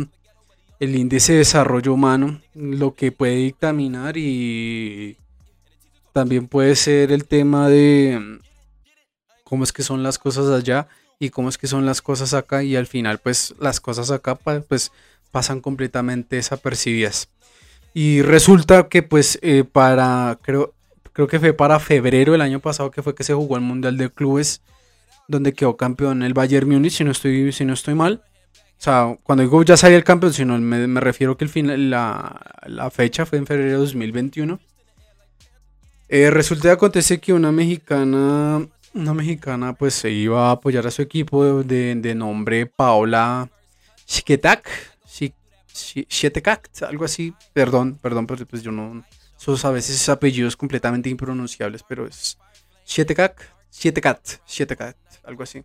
el 0.80 0.96
índice 0.96 1.34
de 1.34 1.40
desarrollo 1.40 1.94
humano, 1.94 2.42
lo 2.54 2.94
que 2.94 3.12
puede 3.12 3.36
dictaminar 3.36 4.18
y 4.18 5.18
también 6.14 6.48
puede 6.48 6.76
ser 6.76 7.12
el 7.12 7.26
tema 7.26 7.70
de 7.70 8.40
cómo 9.44 9.64
es 9.64 9.72
que 9.72 9.84
son 9.84 10.04
las 10.04 10.18
cosas 10.20 10.50
allá 10.50 10.88
y 11.20 11.30
cómo 11.30 11.50
es 11.50 11.58
que 11.58 11.68
son 11.68 11.86
las 11.86 12.02
cosas 12.02 12.34
acá 12.34 12.64
y 12.64 12.76
al 12.76 12.88
final 12.88 13.20
pues 13.20 13.56
las 13.60 13.80
cosas 13.80 14.12
acá 14.12 14.36
pues 14.36 14.92
pasan 15.32 15.62
completamente 15.62 16.36
desapercibidas. 16.38 17.30
Y 18.00 18.22
resulta 18.22 18.90
que 18.90 19.02
pues 19.02 19.40
eh, 19.42 19.64
para, 19.64 20.38
creo, 20.44 20.76
creo 21.14 21.28
que 21.28 21.40
fue 21.40 21.54
para 21.54 21.80
febrero 21.80 22.34
del 22.34 22.42
año 22.42 22.60
pasado 22.60 22.92
que 22.92 23.02
fue 23.02 23.16
que 23.16 23.24
se 23.24 23.34
jugó 23.34 23.56
el 23.56 23.64
Mundial 23.64 23.98
de 23.98 24.12
Clubes, 24.12 24.62
donde 25.28 25.52
quedó 25.52 25.78
campeón 25.78 26.22
el 26.22 26.36
Bayern 26.36 26.70
Múnich, 26.70 26.94
si 26.94 27.04
no 27.04 27.10
estoy, 27.10 27.52
si 27.52 27.66
no 27.66 27.74
estoy 27.74 27.96
mal. 27.96 28.22
O 28.54 28.76
sea, 28.78 29.18
cuando 29.24 29.42
digo 29.42 29.64
ya 29.64 29.78
salió 29.78 29.98
el 29.98 30.04
campeón, 30.04 30.32
sino 30.32 30.60
me, 30.60 31.00
refiero 31.00 31.38
que 31.38 31.46
el 31.46 31.50
final, 31.50 31.90
la, 31.90 32.40
la, 32.68 32.92
fecha 32.92 33.26
fue 33.26 33.40
en 33.40 33.48
febrero 33.48 33.72
de 33.72 33.78
2021. 33.78 34.60
Eh, 36.10 36.30
resulta 36.30 36.66
que 36.66 36.70
acontece 36.70 37.20
que 37.20 37.34
una 37.34 37.52
mexicana, 37.52 38.64
una 38.94 39.14
mexicana 39.16 39.74
pues 39.74 39.96
se 39.96 40.12
iba 40.12 40.50
a 40.50 40.52
apoyar 40.52 40.86
a 40.86 40.92
su 40.92 41.02
equipo 41.02 41.64
de, 41.64 41.96
de 41.96 42.14
nombre 42.14 42.68
Paola 42.68 43.50
Shiketak, 44.06 44.70
Shiketak, 45.78 46.70
algo 46.82 47.06
así, 47.06 47.34
perdón, 47.54 47.98
perdón, 48.02 48.28
pero 48.28 48.46
pues 48.46 48.64
yo 48.64 48.72
no, 48.72 49.04
sus 49.38 49.64
a 49.66 49.72
veces 49.72 50.10
apellidos 50.10 50.58
completamente 50.58 51.10
impronunciables, 51.10 51.84
pero 51.84 52.08
es 52.08 52.38
Shietekat, 52.86 53.40
Shietekat, 53.72 54.20
Shietekat, 54.48 54.98
algo 55.24 55.44
así. 55.44 55.64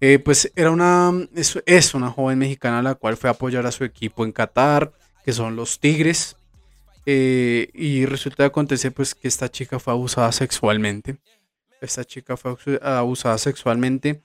Eh, 0.00 0.18
pues 0.20 0.52
era 0.54 0.70
una, 0.70 1.12
es, 1.34 1.58
es, 1.66 1.94
una 1.94 2.10
joven 2.10 2.38
mexicana 2.38 2.82
la 2.82 2.94
cual 2.94 3.16
fue 3.16 3.30
a 3.30 3.32
apoyar 3.32 3.66
a 3.66 3.72
su 3.72 3.84
equipo 3.84 4.24
en 4.24 4.32
Qatar, 4.32 4.92
que 5.24 5.32
son 5.32 5.56
los 5.56 5.80
Tigres. 5.80 6.36
Eh, 7.06 7.70
y 7.74 8.04
resulta 8.04 8.44
que 8.44 8.48
acontece 8.48 8.90
pues 8.90 9.14
que 9.14 9.28
esta 9.28 9.50
chica 9.50 9.78
fue 9.78 9.92
abusada 9.92 10.30
sexualmente. 10.30 11.16
Esta 11.80 12.04
chica 12.04 12.36
fue 12.36 12.56
abusada 12.82 13.38
sexualmente. 13.38 14.22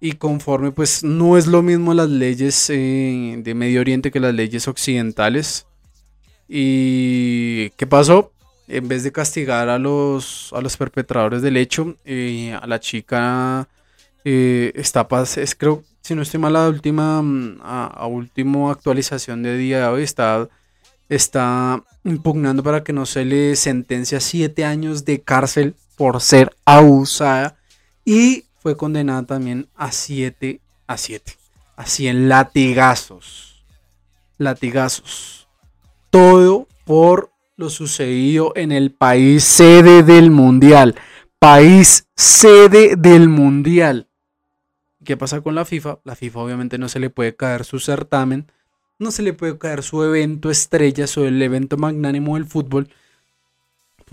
Y 0.00 0.12
conforme 0.12 0.70
pues 0.72 1.02
no 1.02 1.38
es 1.38 1.46
lo 1.46 1.62
mismo 1.62 1.94
las 1.94 2.10
leyes 2.10 2.68
eh, 2.70 3.36
de 3.38 3.54
Medio 3.54 3.80
Oriente 3.80 4.10
que 4.10 4.20
las 4.20 4.34
leyes 4.34 4.68
occidentales. 4.68 5.66
¿Y 6.48 7.70
qué 7.70 7.86
pasó? 7.86 8.32
En 8.68 8.88
vez 8.88 9.02
de 9.02 9.12
castigar 9.12 9.68
a 9.68 9.78
los, 9.78 10.52
a 10.52 10.60
los 10.60 10.76
perpetradores 10.76 11.42
del 11.42 11.56
hecho, 11.56 11.96
eh, 12.04 12.56
a 12.60 12.66
la 12.66 12.80
chica 12.80 13.68
eh, 14.24 14.72
está, 14.74 15.06
es 15.36 15.54
creo, 15.54 15.82
si 16.00 16.14
no 16.14 16.22
estoy 16.22 16.40
mal, 16.40 16.54
la 16.54 16.68
última, 16.68 17.20
mm, 17.22 17.60
a, 17.62 18.06
última 18.06 18.70
actualización 18.70 19.42
de 19.42 19.56
día 19.58 19.80
de 19.80 19.86
hoy 19.86 20.02
está, 20.02 20.48
está 21.10 21.82
impugnando 22.04 22.62
para 22.62 22.82
que 22.82 22.94
no 22.94 23.04
se 23.04 23.24
le 23.24 23.54
sentencia 23.56 24.20
siete 24.20 24.64
años 24.64 25.04
de 25.04 25.20
cárcel 25.20 25.74
por 25.96 26.20
ser 26.22 26.56
abusada 26.64 27.56
y 28.04 28.44
fue 28.64 28.78
condenada 28.78 29.24
también 29.24 29.68
a 29.74 29.92
siete, 29.92 30.62
a 30.86 30.96
siete, 30.96 31.34
a 31.76 31.84
100 31.84 32.30
latigazos. 32.30 33.62
Latigazos 34.38 35.46
todo 36.08 36.66
por 36.86 37.30
lo 37.56 37.68
sucedido 37.68 38.54
en 38.56 38.72
el 38.72 38.90
país 38.90 39.44
sede 39.44 40.02
del 40.02 40.30
mundial. 40.30 40.94
País 41.38 42.08
sede 42.16 42.96
del 42.96 43.28
mundial. 43.28 44.08
¿Qué 45.04 45.18
pasa 45.18 45.42
con 45.42 45.54
la 45.54 45.66
FIFA? 45.66 45.98
La 46.02 46.16
FIFA 46.16 46.40
obviamente 46.40 46.78
no 46.78 46.88
se 46.88 47.00
le 47.00 47.10
puede 47.10 47.36
caer 47.36 47.66
su 47.66 47.80
certamen, 47.80 48.50
no 48.98 49.10
se 49.10 49.22
le 49.22 49.34
puede 49.34 49.58
caer 49.58 49.82
su 49.82 50.02
evento 50.02 50.50
estrella, 50.50 51.06
su 51.06 51.24
el 51.24 51.42
evento 51.42 51.76
magnánimo 51.76 52.36
del 52.36 52.46
fútbol, 52.46 52.88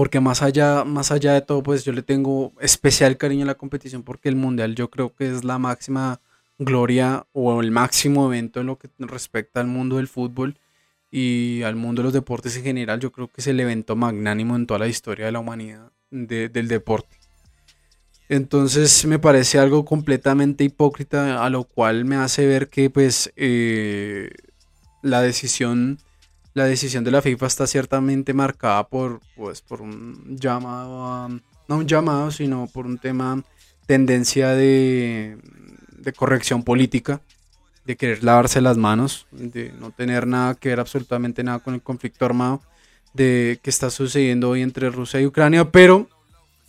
porque 0.02 0.20
más 0.20 0.42
allá, 0.42 0.84
más 0.84 1.12
allá 1.12 1.34
de 1.34 1.42
todo, 1.42 1.62
pues 1.62 1.86
yo 1.86 1.92
le 1.92 2.02
tengo 2.02 2.54
especial 2.60 3.18
cariño 3.18 3.44
a 3.44 3.46
la 3.46 3.54
competición 3.54 4.02
porque 4.02 4.30
el 4.30 4.36
Mundial 4.36 4.74
yo 4.74 4.90
creo 4.90 5.14
que 5.14 5.30
es 5.30 5.44
la 5.44 5.60
máxima 5.60 6.20
gloria 6.58 7.28
o 7.34 7.62
el 7.62 7.70
máximo 7.70 8.26
evento 8.26 8.62
en 8.62 8.66
lo 8.66 8.80
que 8.80 8.90
respecta 8.98 9.60
al 9.60 9.68
mundo 9.68 9.98
del 9.98 10.08
fútbol 10.08 10.58
y 11.12 11.62
al 11.62 11.76
mundo 11.76 12.02
de 12.02 12.06
los 12.06 12.14
deportes 12.14 12.58
en 12.58 12.64
general. 12.64 13.00
Yo 13.00 13.12
creo 13.12 13.28
que 13.28 13.42
es 13.42 13.46
el 13.46 13.60
evento 13.60 13.96
magnánimo 13.96 14.56
en 14.56 14.66
toda 14.66 14.80
la 14.80 14.88
historia 14.88 15.28
de 15.28 15.34
la 15.34 15.40
humanidad 15.40 15.92
del 16.10 16.68
deporte. 16.68 17.16
Entonces 18.28 19.06
me 19.06 19.20
parece 19.20 19.60
algo 19.60 19.86
completamente 19.86 20.64
hipócrita, 20.64 21.46
a 21.46 21.50
lo 21.52 21.66
cual 21.66 22.06
me 22.06 22.16
hace 22.16 22.48
ver 22.48 22.70
que 22.70 22.90
pues 22.90 23.32
eh, 23.36 24.32
la 25.04 25.22
decisión 25.22 26.00
la 26.54 26.66
decisión 26.66 27.04
de 27.04 27.12
la 27.12 27.22
FIFA 27.22 27.48
está 27.48 27.68
ciertamente 27.68 28.34
marcada 28.34 28.88
por 28.88 29.22
pues 29.36 29.62
por 29.62 29.82
un 29.82 30.38
llamado 30.38 31.30
no 31.68 31.78
un 31.78 31.88
llamado 31.88 32.32
sino 32.32 32.68
por 32.68 32.86
un 32.86 32.98
tema 32.98 33.44
tendencia 33.86 34.50
de, 34.50 35.38
de 35.98 36.14
corrección 36.14 36.64
política 36.64 37.22
de 37.86 37.96
querer 37.96 38.24
lavarse 38.24 38.62
las 38.62 38.78
manos 38.78 39.28
de 39.32 39.74
no 39.80 39.92
tener 39.92 40.28
nada 40.28 40.56
que 40.56 40.70
ver 40.70 40.80
absolutamente 40.80 41.44
nada 41.44 41.60
con 41.60 41.74
el 41.74 41.82
conflicto 41.82 42.26
armado 42.26 42.62
de 43.14 43.60
que 43.62 43.70
está 43.70 43.90
sucediendo 43.90 44.50
hoy 44.50 44.62
entre 44.62 44.90
Rusia 44.90 45.20
y 45.22 45.26
Ucrania 45.26 45.72
pero 45.72 46.08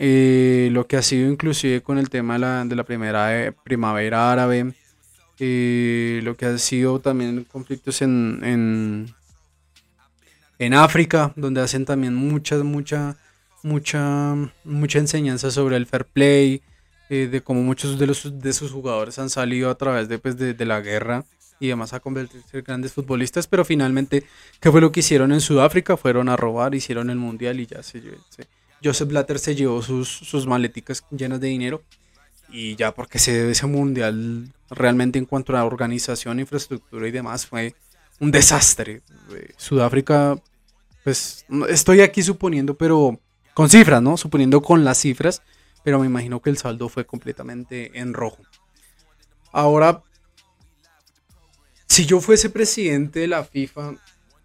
eh, 0.05 0.69
lo 0.73 0.89
que 0.89 0.97
ha 0.97 1.03
sido 1.03 1.31
inclusive 1.31 1.81
con 1.81 1.97
el 1.97 2.11
tema 2.11 2.35
de 2.65 2.75
la, 2.75 2.83
primera 2.85 3.41
eh, 3.41 3.53
primavera 3.53 4.33
árabe, 4.33 4.73
eh, 5.39 6.21
lo 6.25 6.37
que 6.37 6.47
ha 6.47 6.59
sido 6.59 6.99
también 6.99 7.45
conflictos 7.45 8.03
en, 8.03 8.41
en, 8.43 9.15
en, 10.65 10.75
África, 10.75 11.33
donde 11.37 11.61
hacen 11.61 11.85
también 11.85 12.15
mucha, 12.15 12.57
mucha, 12.63 13.17
mucha, 13.63 14.35
mucha 14.65 14.99
enseñanza 14.99 15.51
sobre 15.51 15.77
el 15.77 15.87
fair 15.87 16.05
play, 16.05 16.63
de 17.09 17.43
cómo 17.43 17.63
muchos 17.63 17.99
de, 17.99 18.07
los, 18.07 18.41
de 18.41 18.53
sus 18.55 18.73
jugadores 18.73 19.19
han 19.19 19.29
salido 19.29 19.69
a 19.69 19.75
través 19.75 20.09
de, 20.09 20.19
pues, 20.19 20.39
de, 20.39 20.65
la 20.65 20.81
guerra 20.81 21.27
y 21.61 21.67
además 21.67 21.93
a 21.93 22.01
convertirse 22.01 22.59
en 22.59 22.65
grandes 22.65 22.95
futbolistas, 22.95 23.47
pero 23.47 23.67
finalmente, 23.67 24.25
¿qué 24.61 24.71
fue 24.71 24.81
lo 24.81 24.91
que 24.93 25.01
hicieron 25.01 25.31
en 25.31 25.43
Sudáfrica? 25.43 25.99
Fueron 25.99 26.31
a 26.31 26.37
robar, 26.37 26.75
hicieron 26.75 27.11
el 27.11 27.19
mundial 27.19 27.61
y 27.61 27.67
ya 27.67 27.83
se, 27.83 28.01
se, 28.31 28.47
Joseph 28.83 29.09
Blatter 29.09 29.39
se 29.39 29.55
llevó 29.55 29.83
sus, 29.83 30.09
sus 30.09 30.47
maleticas 30.47 31.05
llenas 31.11 31.41
de 31.41 31.49
dinero 31.49 31.83
y 32.51 32.77
ya 32.77 32.93
porque 32.93 33.19
se 33.19 33.33
debe 33.33 33.53
ese 33.53 33.67
mundial 33.67 34.49
realmente 34.71 35.19
en 35.19 35.27
cuanto 35.27 35.57
a 35.57 35.65
organización, 35.65 36.41
infraestructura 36.41 37.07
y 37.07 37.11
demás 37.11 37.47
fue 37.47 37.75
un 38.21 38.31
desastre. 38.31 39.03
Eh, 39.35 39.53
Sudáfrica, 39.57 40.37
pues 41.05 41.47
estoy 41.69 42.01
aquí 42.01 42.23
suponiendo, 42.23 42.77
pero 42.77 43.19
con 43.55 43.69
cifras, 43.69 44.03
¿no? 44.03 44.17
Suponiendo 44.17 44.63
con 44.63 44.85
las 44.85 44.99
cifras, 44.99 45.43
pero 45.83 45.99
me 45.99 46.07
imagino 46.07 46.41
que 46.41 46.51
el 46.51 46.59
saldo 46.59 46.89
fue 46.89 47.05
completamente 47.05 47.99
en 47.99 48.15
rojo. 48.15 48.43
Ahora, 49.53 50.03
si 51.87 52.07
yo 52.07 52.21
fuese 52.21 52.51
presidente 52.51 53.21
de 53.21 53.27
la 53.27 53.45
FIFA, 53.45 53.95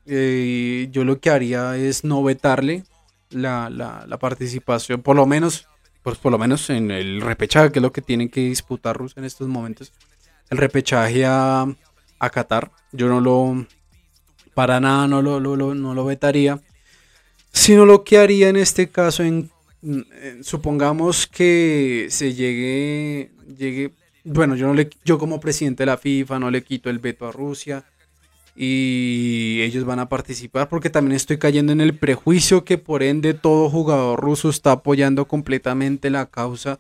eh, 0.06 0.88
yo 0.92 1.04
lo 1.04 1.20
que 1.20 1.30
haría 1.30 1.78
es 1.78 2.04
no 2.04 2.24
vetarle 2.24 2.84
la, 3.30 3.70
la, 3.70 4.18
participación, 4.20 5.02
por 5.02 5.16
lo 5.16 5.26
menos, 5.26 5.68
pues 6.04 6.18
por 6.18 6.32
lo 6.32 6.38
menos 6.38 6.70
en 6.70 6.92
el 6.92 7.22
repechaje, 7.22 7.72
que 7.72 7.80
es 7.80 7.84
lo 7.84 7.92
que 7.92 8.02
tienen 8.02 8.30
que 8.30 8.42
disputar 8.42 8.98
Rusia 8.98 9.20
en 9.20 9.26
estos 9.26 9.48
momentos, 9.48 9.94
el 10.50 10.58
repechaje 10.58 11.26
a, 11.26 11.66
a 12.20 12.30
Qatar. 12.30 12.72
Yo 12.92 13.08
no 13.08 13.22
lo, 13.22 13.66
para 14.57 14.79
nada 14.79 15.07
no 15.07 15.22
lo, 15.22 15.39
no 15.39 15.93
lo 15.93 16.03
vetaría, 16.03 16.59
sino 17.51 17.85
lo 17.85 18.03
que 18.03 18.17
haría 18.17 18.50
en 18.50 18.55
este 18.55 18.89
caso, 18.89 19.22
en, 19.22 19.51
supongamos 20.41 21.27
que 21.27 22.07
se 22.09 22.33
llegue, 22.33 23.29
llegue, 23.55 23.91
bueno, 24.24 24.55
yo, 24.55 24.65
no 24.65 24.74
le, 24.74 24.89
yo 25.05 25.20
como 25.20 25.39
presidente 25.39 25.83
de 25.83 25.85
la 25.85 25.98
FIFA 25.98 26.39
no 26.39 26.50
le 26.50 26.63
quito 26.63 26.89
el 26.89 26.98
veto 26.98 27.27
a 27.27 27.31
Rusia, 27.31 27.85
y 28.55 29.61
ellos 29.61 29.85
van 29.85 30.00
a 30.00 30.09
participar 30.09 30.70
porque 30.70 30.89
también 30.89 31.15
estoy 31.15 31.37
cayendo 31.37 31.72
en 31.72 31.79
el 31.79 31.96
prejuicio 31.96 32.65
que 32.65 32.79
por 32.79 33.03
ende 33.03 33.35
todo 33.35 33.70
jugador 33.70 34.20
ruso 34.20 34.50
está 34.50 34.72
apoyando 34.72 35.27
completamente 35.27 36.09
la 36.09 36.25
causa 36.25 36.79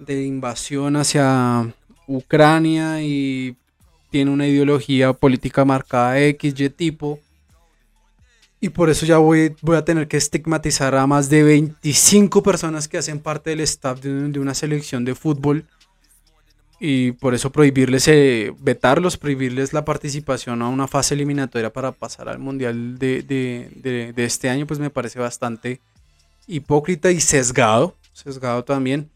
de 0.00 0.24
invasión 0.24 0.96
hacia 0.96 1.72
Ucrania 2.08 3.00
y 3.00 3.54
tiene 4.12 4.30
una 4.30 4.46
ideología 4.46 5.12
política 5.12 5.64
marcada 5.64 6.20
X, 6.20 6.54
Y 6.56 6.68
tipo. 6.70 7.18
Y 8.60 8.68
por 8.68 8.90
eso 8.90 9.04
ya 9.04 9.18
voy, 9.18 9.56
voy 9.60 9.76
a 9.76 9.84
tener 9.84 10.06
que 10.06 10.16
estigmatizar 10.16 10.94
a 10.94 11.04
más 11.08 11.28
de 11.28 11.42
25 11.42 12.44
personas 12.44 12.86
que 12.86 12.98
hacen 12.98 13.18
parte 13.18 13.50
del 13.50 13.60
staff 13.60 14.00
de 14.00 14.38
una 14.38 14.54
selección 14.54 15.04
de 15.04 15.16
fútbol 15.16 15.66
y 16.84 17.12
por 17.12 17.32
eso 17.32 17.52
prohibirles, 17.52 18.08
eh, 18.08 18.52
vetarlos, 18.58 19.16
prohibirles 19.16 19.72
la 19.72 19.84
participación 19.84 20.62
a 20.62 20.68
una 20.68 20.88
fase 20.88 21.14
eliminatoria 21.14 21.72
para 21.72 21.92
pasar 21.92 22.28
al 22.28 22.40
Mundial 22.40 22.98
de, 22.98 23.22
de, 23.22 24.12
de, 24.12 24.24
este 24.24 24.50
año, 24.50 24.66
pues 24.66 24.80
me 24.80 24.90
parece 24.90 25.20
bastante 25.20 25.80
hipócrita 26.48 27.12
y 27.12 27.20
sesgado, 27.20 27.94
sesgado 28.12 28.64
también. 28.64 29.08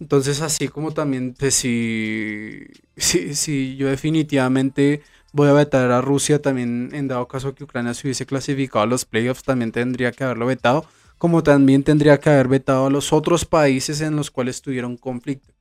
Entonces, 0.00 0.40
así 0.40 0.68
como 0.68 0.92
también, 0.92 1.34
si, 1.50 2.66
si, 2.96 3.34
si 3.34 3.76
yo 3.76 3.88
definitivamente 3.88 5.02
voy 5.32 5.48
a 5.48 5.52
vetar 5.52 5.90
a 5.90 6.00
Rusia, 6.00 6.42
también 6.42 6.90
en 6.92 7.08
dado 7.08 7.28
caso 7.28 7.54
que 7.54 7.64
Ucrania 7.64 7.94
se 7.94 8.06
hubiese 8.06 8.26
clasificado 8.26 8.82
a 8.82 8.86
los 8.86 9.04
playoffs, 9.04 9.44
también 9.44 9.72
tendría 9.72 10.12
que 10.12 10.24
haberlo 10.24 10.46
vetado, 10.46 10.84
como 11.18 11.42
también 11.42 11.84
tendría 11.84 12.18
que 12.18 12.30
haber 12.30 12.48
vetado 12.48 12.86
a 12.86 12.90
los 12.90 13.12
otros 13.12 13.44
países 13.44 14.00
en 14.00 14.16
los 14.16 14.30
cuales 14.30 14.62
tuvieron 14.62 14.96
conflicto 14.96 15.54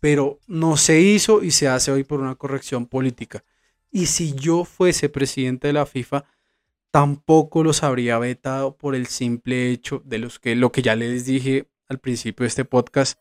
pero 0.00 0.38
no 0.46 0.76
se 0.76 1.00
hizo 1.00 1.42
y 1.42 1.50
se 1.50 1.68
hace 1.68 1.90
hoy 1.90 2.04
por 2.04 2.20
una 2.20 2.34
corrección 2.36 2.86
política. 2.86 3.44
Y 3.90 4.06
si 4.06 4.34
yo 4.34 4.64
fuese 4.64 5.08
presidente 5.08 5.68
de 5.68 5.72
la 5.72 5.86
FIFA, 5.86 6.24
tampoco 6.90 7.64
los 7.64 7.82
habría 7.82 8.18
vetado 8.18 8.76
por 8.76 8.94
el 8.94 9.06
simple 9.06 9.70
hecho 9.70 10.02
de 10.04 10.18
los 10.18 10.38
que, 10.38 10.54
lo 10.56 10.72
que 10.72 10.82
ya 10.82 10.94
les 10.94 11.24
dije 11.24 11.68
al 11.88 11.98
principio 11.98 12.44
de 12.44 12.48
este 12.48 12.64
podcast, 12.64 13.18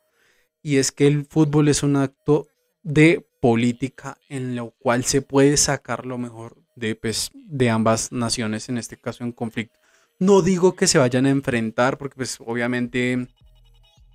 y 0.67 0.79
es 0.79 0.91
que 0.91 1.07
el 1.07 1.25
fútbol 1.25 1.69
es 1.69 1.81
un 1.81 1.95
acto 1.95 2.49
de 2.83 3.25
política 3.39 4.17
en 4.27 4.53
lo 4.57 4.71
cual 4.71 5.05
se 5.05 5.21
puede 5.21 5.55
sacar 5.55 6.05
lo 6.05 6.17
mejor 6.17 6.57
de, 6.75 6.93
pues, 6.93 7.31
de 7.33 7.69
ambas 7.69 8.11
naciones, 8.11 8.67
en 8.67 8.77
este 8.77 8.97
caso 8.97 9.23
en 9.23 9.31
conflicto. 9.31 9.79
No 10.19 10.41
digo 10.41 10.75
que 10.75 10.87
se 10.87 10.97
vayan 10.97 11.25
a 11.25 11.29
enfrentar, 11.29 11.97
porque 11.97 12.17
pues 12.17 12.39
obviamente 12.45 13.29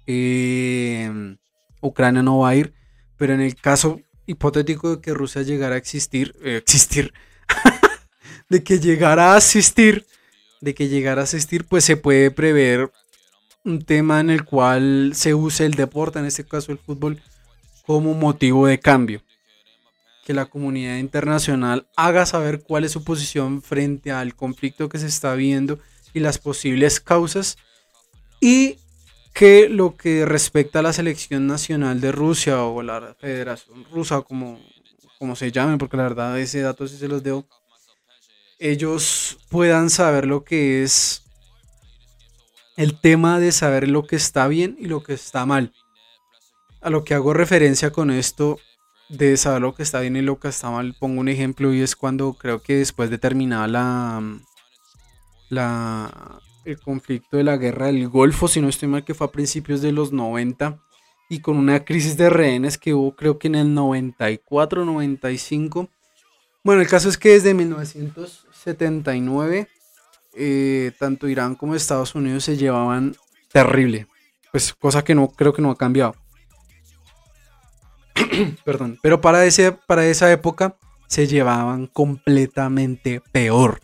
eh, 0.07 1.37
Ucrania 1.81 2.23
no 2.23 2.41
va 2.41 2.51
a 2.51 2.57
ir, 2.57 2.75
pero 3.17 3.33
en 3.33 3.41
el 3.41 3.57
caso 3.57 4.03
hipotético 4.27 4.97
de 4.97 5.01
que 5.01 5.15
Rusia 5.15 5.41
llegara 5.41 5.77
a 5.77 5.79
existir, 5.79 6.37
eh, 6.45 6.57
existir, 6.59 7.15
de 8.51 8.63
que 8.63 8.79
llegara 8.79 9.33
a 9.33 9.37
asistir, 9.37 10.05
de 10.61 10.75
que 10.75 10.89
llegara 10.89 11.23
a 11.23 11.25
asistir, 11.25 11.65
pues 11.65 11.83
se 11.83 11.97
puede 11.97 12.31
prever 12.31 12.93
un 13.65 13.85
tema 13.85 14.21
en 14.21 14.31
el 14.31 14.45
cual 14.45 15.13
se 15.15 15.35
use 15.35 15.65
el 15.67 15.75
deporte, 15.75 16.19
en 16.19 16.27
este 16.27 16.45
caso 16.45 16.73
el 16.73 16.79
fútbol, 16.79 17.21
como 17.87 18.15
motivo 18.15 18.67
de 18.67 18.81
cambio. 18.81 19.23
Que 20.25 20.35
la 20.35 20.47
comunidad 20.47 20.97
internacional 20.97 21.87
haga 21.97 22.27
saber 22.27 22.63
cuál 22.63 22.85
es 22.85 22.93
su 22.93 23.05
posición 23.05 23.63
frente 23.63 24.13
al 24.13 24.35
conflicto 24.35 24.89
que 24.89 24.99
se 24.99 25.07
está 25.07 25.35
viendo 25.35 25.79
y 26.15 26.21
las 26.21 26.39
posibles 26.39 27.01
causas 27.01 27.57
y 28.41 28.79
que 29.33 29.69
lo 29.69 29.97
que 29.97 30.27
respecta 30.27 30.81
a 30.81 30.83
la 30.83 30.93
selección 30.93 31.47
nacional 31.47 32.01
de 32.01 32.13
Rusia 32.13 32.65
o 32.65 32.83
la 32.83 33.17
Federación 33.19 33.85
Rusa, 33.91 34.21
como, 34.23 34.61
como 35.19 35.37
se 35.37 35.51
llame, 35.51 35.79
porque 35.79 35.97
la 35.97 36.03
verdad 36.05 36.39
ese 36.39 36.61
dato 36.61 36.87
sí 36.87 36.99
se 36.99 37.09
los 37.09 37.23
debo, 37.23 37.47
ellos 38.59 39.39
puedan 39.49 39.91
saber 39.91 40.27
lo 40.27 40.45
que 40.45 40.83
es 40.83 41.22
el 42.83 43.01
tema 43.01 43.39
de 43.39 43.53
saber 43.53 43.89
lo 43.89 44.07
que 44.07 44.17
está 44.17 44.49
bien 44.49 44.77
y 44.79 44.87
lo 44.87 45.05
que 45.05 45.15
está 45.15 45.47
mal. 45.47 45.73
A 46.81 46.91
lo 46.91 47.05
que 47.05 47.15
hago 47.15 47.33
referencia 47.33 47.93
con 47.93 48.11
esto 48.11 48.59
de 49.09 49.37
saber 49.37 49.63
lo 49.63 49.75
que 49.75 49.85
está 49.85 50.01
bien 50.01 50.17
y 50.17 50.23
lo 50.23 50.41
que 50.41 50.49
está 50.49 50.69
mal, 50.69 50.97
pongo 50.99 51.21
un 51.21 51.29
ejemplo 51.29 51.73
y 51.73 51.81
es 51.81 51.95
cuando 51.95 52.33
creo 52.33 52.61
que 52.61 52.77
después 52.77 53.09
de 53.09 53.19
terminar 53.19 53.71
la, 53.71 54.21
la 55.49 56.41
el 56.65 56.81
conflicto 56.81 57.37
de 57.37 57.45
la 57.45 57.57
guerra 57.57 57.87
del 57.87 58.09
Golfo, 58.09 58.49
si 58.49 58.61
no 58.61 58.69
estoy 58.69 58.89
mal, 58.89 59.05
que 59.05 59.15
fue 59.15 59.29
a 59.29 59.33
principios 59.33 59.81
de 59.81 59.93
los 59.93 60.13
90 60.13 60.83
y 61.29 61.41
con 61.41 61.57
una 61.57 61.85
crisis 61.85 62.17
de 62.17 62.31
rehenes 62.31 62.79
que 62.79 62.95
hubo 62.95 63.15
creo 63.15 63.39
que 63.39 63.47
en 63.47 63.55
el 63.55 63.75
94, 63.75 64.85
95. 64.85 65.89
Bueno, 66.65 66.83
el 66.83 66.89
caso 66.89 67.09
es 67.09 67.17
que 67.17 67.31
desde 67.31 67.55
1979 67.55 69.69
eh, 70.35 70.93
tanto 70.99 71.29
Irán 71.29 71.55
como 71.55 71.75
Estados 71.75 72.15
Unidos 72.15 72.45
se 72.45 72.57
llevaban 72.57 73.15
terrible, 73.53 74.07
pues 74.51 74.73
cosa 74.75 75.05
que 75.05 75.15
no 75.15 75.29
creo 75.29 75.53
que 75.53 75.63
no 75.63 75.71
ha 75.71 75.77
cambiado. 75.77 76.15
Perdón, 78.65 78.99
pero 79.03 79.21
para, 79.21 79.45
ese, 79.45 79.73
para 79.73 80.07
esa 80.07 80.31
época 80.31 80.77
se 81.07 81.27
llevaban 81.27 81.87
completamente 81.87 83.23
peor. 83.33 83.81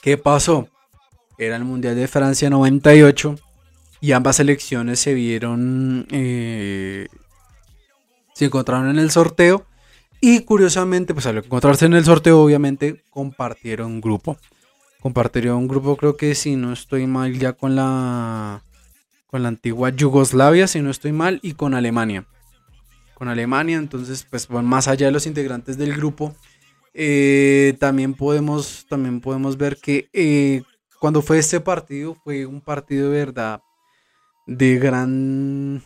¿Qué 0.00 0.16
pasó? 0.16 0.68
era 1.38 1.56
el 1.56 1.64
Mundial 1.64 1.94
de 1.94 2.08
Francia 2.08 2.50
98 2.50 3.36
y 4.00 4.12
ambas 4.12 4.36
selecciones 4.36 4.98
se 4.98 5.14
vieron, 5.14 6.06
eh, 6.10 7.06
se 8.34 8.46
encontraron 8.46 8.90
en 8.90 8.98
el 8.98 9.10
sorteo 9.10 9.64
y 10.20 10.40
curiosamente, 10.40 11.14
pues 11.14 11.26
al 11.26 11.38
encontrarse 11.38 11.86
en 11.86 11.94
el 11.94 12.04
sorteo, 12.04 12.42
obviamente 12.42 13.04
compartieron 13.10 14.00
grupo. 14.00 14.36
Compartieron 15.00 15.68
grupo, 15.68 15.96
creo 15.96 16.16
que 16.16 16.34
si 16.34 16.56
no 16.56 16.72
estoy 16.72 17.06
mal, 17.06 17.38
ya 17.38 17.52
con 17.52 17.76
la 17.76 18.64
con 19.28 19.42
la 19.42 19.48
antigua 19.48 19.90
Yugoslavia, 19.90 20.66
si 20.66 20.80
no 20.80 20.90
estoy 20.90 21.12
mal, 21.12 21.38
y 21.42 21.52
con 21.52 21.74
Alemania. 21.74 22.26
Con 23.14 23.28
Alemania, 23.28 23.76
entonces, 23.76 24.26
pues 24.28 24.48
más 24.50 24.88
allá 24.88 25.06
de 25.06 25.12
los 25.12 25.26
integrantes 25.26 25.76
del 25.76 25.94
grupo, 25.94 26.34
eh, 26.94 27.76
también, 27.78 28.14
podemos, 28.14 28.86
también 28.88 29.20
podemos 29.20 29.56
ver 29.56 29.76
que 29.76 30.08
eh, 30.12 30.62
cuando 30.98 31.22
fue 31.22 31.38
este 31.38 31.60
partido, 31.60 32.16
fue 32.24 32.46
un 32.46 32.60
partido 32.60 33.10
de 33.10 33.18
verdad 33.18 33.60
de 34.46 34.78
gran 34.78 35.82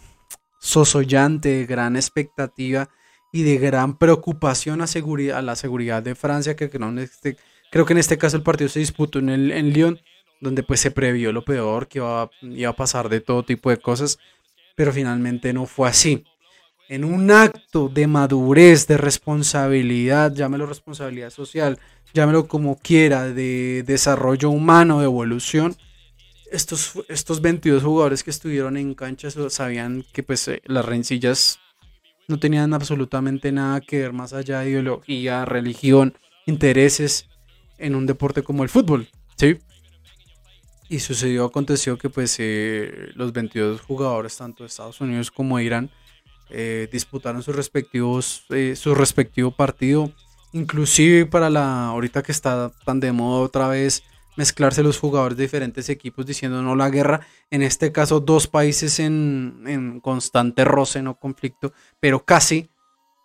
sosollante, 0.60 1.48
de 1.48 1.66
gran 1.66 1.96
expectativa 1.96 2.88
y 3.32 3.42
de 3.42 3.58
gran 3.58 3.98
preocupación 3.98 4.80
a, 4.80 4.84
a 4.84 5.42
la 5.42 5.56
seguridad 5.56 6.02
de 6.02 6.14
Francia, 6.14 6.54
que 6.54 6.70
creo, 6.70 6.98
este, 6.98 7.36
creo 7.72 7.86
que 7.86 7.94
en 7.94 7.98
este 7.98 8.18
caso 8.18 8.36
el 8.36 8.42
partido 8.42 8.68
se 8.68 8.80
disputó 8.80 9.18
en, 9.18 9.30
el, 9.30 9.50
en 9.50 9.72
Lyon, 9.72 9.98
donde 10.40 10.62
pues 10.62 10.80
se 10.80 10.90
previó 10.90 11.32
lo 11.32 11.42
peor, 11.44 11.88
que 11.88 11.98
iba, 11.98 12.22
a 12.68 12.76
pasar 12.76 13.08
de 13.08 13.20
todo 13.20 13.44
tipo 13.44 13.70
de 13.70 13.78
cosas, 13.78 14.18
pero 14.76 14.92
finalmente 14.92 15.52
no 15.54 15.64
fue 15.66 15.88
así. 15.88 16.24
En 16.88 17.02
un 17.02 17.30
acto 17.30 17.88
de 17.88 18.06
madurez, 18.06 18.86
de 18.86 18.98
responsabilidad, 18.98 20.34
llámelo 20.34 20.66
responsabilidad 20.66 21.30
social, 21.30 21.78
llámelo 22.12 22.46
como 22.46 22.76
quiera, 22.76 23.28
de 23.28 23.82
desarrollo 23.86 24.50
humano, 24.50 24.98
de 24.98 25.06
evolución, 25.06 25.74
estos, 26.50 26.92
estos 27.08 27.40
22 27.40 27.82
jugadores 27.82 28.22
que 28.22 28.30
estuvieron 28.30 28.76
en 28.76 28.92
cancha 28.92 29.30
sabían 29.48 30.04
que 30.12 30.22
pues 30.22 30.46
eh, 30.48 30.60
las 30.66 30.84
rencillas 30.84 31.58
no 32.28 32.38
tenían 32.38 32.74
absolutamente 32.74 33.50
nada 33.50 33.80
que 33.80 34.00
ver 34.00 34.12
más 34.12 34.34
allá 34.34 34.60
de 34.60 34.70
ideología, 34.70 35.46
religión, 35.46 36.18
intereses 36.44 37.30
en 37.82 37.94
un 37.94 38.06
deporte 38.06 38.42
como 38.42 38.62
el 38.62 38.68
fútbol, 38.68 39.08
¿sí? 39.36 39.58
Y 40.88 41.00
sucedió, 41.00 41.44
aconteció 41.44 41.98
que 41.98 42.10
pues 42.10 42.36
eh, 42.38 43.10
los 43.14 43.32
22 43.32 43.80
jugadores, 43.80 44.36
tanto 44.36 44.62
de 44.62 44.68
Estados 44.68 45.00
Unidos 45.00 45.30
como 45.30 45.58
de 45.58 45.64
Irán, 45.64 45.90
eh, 46.50 46.88
disputaron 46.92 47.42
sus 47.42 47.56
respectivos, 47.56 48.44
eh, 48.50 48.74
su 48.76 48.94
respectivo 48.94 49.50
partido. 49.50 50.12
Inclusive 50.52 51.24
para 51.26 51.48
la, 51.48 51.86
ahorita 51.86 52.22
que 52.22 52.32
está 52.32 52.70
tan 52.84 53.00
de 53.00 53.10
moda 53.10 53.40
otra 53.40 53.68
vez, 53.68 54.02
mezclarse 54.36 54.82
los 54.82 54.98
jugadores 54.98 55.36
de 55.36 55.44
diferentes 55.44 55.88
equipos 55.88 56.26
diciendo 56.26 56.62
no 56.62 56.76
la 56.76 56.90
guerra. 56.90 57.26
En 57.50 57.62
este 57.62 57.90
caso, 57.90 58.20
dos 58.20 58.46
países 58.46 58.98
en, 58.98 60.00
constante 60.02 60.64
roce, 60.64 61.02
no 61.02 61.14
conflicto, 61.14 61.72
pero 62.00 62.24
casi, 62.24 62.68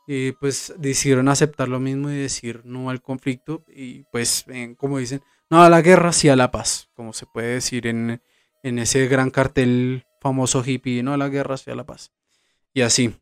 eh, 0.07 0.33
pues 0.39 0.73
decidieron 0.77 1.27
aceptar 1.27 1.67
lo 1.67 1.79
mismo 1.79 2.09
y 2.09 2.15
decir 2.15 2.61
no 2.63 2.89
al 2.89 3.01
conflicto. 3.01 3.63
Y 3.67 4.03
pues, 4.11 4.45
como 4.77 4.97
dicen, 4.97 5.21
no 5.49 5.61
a 5.61 5.69
la 5.69 5.81
guerra, 5.81 6.13
sí 6.13 6.29
a 6.29 6.35
la 6.35 6.51
paz, 6.51 6.89
como 6.93 7.13
se 7.13 7.25
puede 7.25 7.55
decir 7.55 7.87
en, 7.87 8.21
en 8.63 8.79
ese 8.79 9.07
gran 9.07 9.29
cartel 9.29 10.05
famoso 10.21 10.63
hippie, 10.65 11.03
no 11.03 11.13
a 11.13 11.17
la 11.17 11.29
guerra, 11.29 11.57
sí 11.57 11.69
a 11.69 11.75
la 11.75 11.85
paz. 11.85 12.11
Y 12.73 12.81
así. 12.81 13.15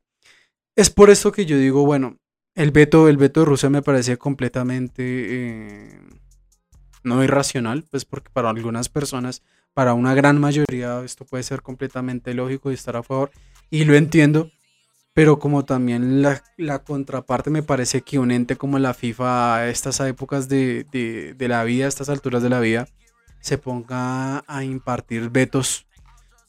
Es 0.75 0.89
por 0.89 1.09
eso 1.09 1.31
que 1.31 1.45
yo 1.45 1.57
digo, 1.57 1.85
bueno, 1.85 2.19
el 2.53 2.71
veto, 2.71 3.09
el 3.09 3.17
veto 3.17 3.41
de 3.41 3.45
Rusia 3.45 3.69
me 3.69 3.81
parece 3.81 4.17
completamente... 4.17 5.03
Eh, 5.03 5.99
no 7.05 7.23
irracional, 7.23 7.83
pues 7.83 8.03
porque 8.03 8.29
para 8.33 8.49
algunas 8.49 8.89
personas, 8.89 9.43
para 9.73 9.93
una 9.93 10.13
gran 10.13 10.39
mayoría, 10.39 11.01
esto 11.05 11.23
puede 11.23 11.43
ser 11.43 11.61
completamente 11.61 12.33
lógico 12.33 12.71
y 12.71 12.73
estar 12.73 12.97
a 12.97 13.03
favor, 13.03 13.31
y 13.69 13.85
lo 13.85 13.95
entiendo, 13.95 14.51
pero 15.15 15.39
como 15.39 15.63
también 15.63 16.21
la, 16.21 16.83
contraparte 16.83 17.49
me 17.49 17.63
parece 17.63 18.01
que 18.01 18.19
un 18.19 18.31
ente 18.31 18.57
como 18.57 18.79
la 18.79 18.93
FIFA 18.93 19.55
a 19.55 19.69
estas 19.69 20.01
épocas 20.01 20.49
de, 20.49 20.85
de, 20.91 21.47
la 21.47 21.63
vida, 21.63 21.85
a 21.85 21.87
estas 21.87 22.09
alturas 22.09 22.43
de 22.43 22.49
la 22.49 22.59
vida, 22.59 22.89
se 23.39 23.57
ponga 23.57 24.43
a 24.45 24.63
impartir 24.65 25.29
vetos 25.29 25.87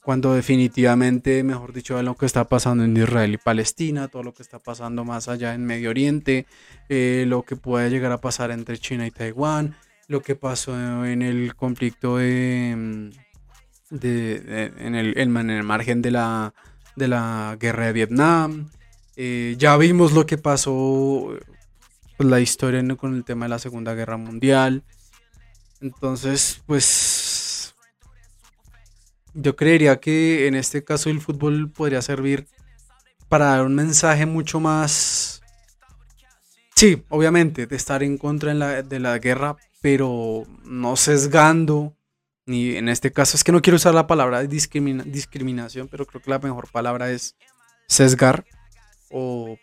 cuando 0.03 0.35
definitivamente, 0.35 1.45
mejor 1.45 1.73
dicho, 1.73 2.03
lo 2.03 2.17
que 2.17 2.27
está 2.27 2.49
pasando 2.49 2.83
en 2.83 2.97
Israel 2.97 3.35
y 3.35 3.39
Palestina, 3.39 4.09
todo 4.09 4.25
lo 4.25 4.35
que 4.35 4.43
está 4.43 4.59
pasando 4.59 5.05
más 5.05 5.29
allá 5.29 5.55
en 5.55 5.65
Medio 5.65 5.91
Oriente, 5.91 6.47
eh, 6.89 7.25
lo 7.29 7.45
que 7.45 7.55
puede 7.55 7.89
llegar 7.89 8.11
a 8.11 8.21
pasar 8.21 8.51
entre 8.51 8.79
China 8.79 9.07
y 9.07 9.13
Taiwán, 9.13 9.77
lo 10.09 10.23
que 10.23 10.35
pasó 10.35 11.05
en 11.05 11.23
el 11.23 11.55
conflicto 11.55 12.17
de, 12.17 12.75
mm, 12.77 13.11
en, 14.03 14.95
el, 14.97 15.19
en, 15.19 15.51
el, 15.51 15.63
margen 15.63 16.03
de 16.03 16.11
la, 16.11 16.53
de 16.97 17.09
la 17.09 17.57
guerra 17.61 17.87
de 17.87 17.93
Vietnam. 17.93 18.71
Eh, 19.17 19.55
ya 19.59 19.77
vimos 19.77 20.13
lo 20.13 20.27
que 20.27 20.39
pasó, 20.39 21.37
pues, 22.17 22.29
la 22.29 22.41
historia 22.41 22.83
con 22.97 23.15
el 23.15 23.25
tema 23.25 23.47
de 23.47 23.51
la 23.51 23.59
Segunda 23.59 23.95
Guerra 23.95 24.17
Mundial. 24.17 24.83
Entonces, 25.81 26.63
pues 26.67 27.75
yo 29.35 29.55
creería 29.55 30.01
que 30.01 30.47
en 30.47 30.55
este 30.55 30.83
caso 30.83 31.11
el 31.11 31.21
fútbol 31.21 31.71
podría 31.71 32.01
servir 32.01 32.49
para 33.29 33.47
dar 33.47 33.63
un 33.63 33.75
mensaje 33.75 34.27
mucho 34.27 34.61
más... 34.61 35.43
Sí, 36.75 37.05
obviamente, 37.09 37.67
de 37.67 37.77
estar 37.77 38.03
en 38.03 38.19
contra 38.19 38.83
de 38.83 39.01
la 39.01 39.19
guerra, 39.19 39.57
pero 39.81 40.45
no 40.65 40.97
sesgando, 40.97 41.96
ni 42.47 42.77
en 42.77 42.89
este 42.89 43.13
caso 43.13 43.37
es 43.37 43.45
que 43.45 43.53
no 43.53 43.61
quiero 43.61 43.77
usar 43.77 43.95
la 43.95 44.07
palabra 44.07 44.43
discriminación, 44.43 45.89
pero 45.89 46.07
creo 46.07 46.23
que 46.23 46.31
la 46.31 46.39
mejor 46.39 46.71
palabra 46.71 47.11
es 47.11 47.35
sesgar 47.89 48.45
o 49.11 49.57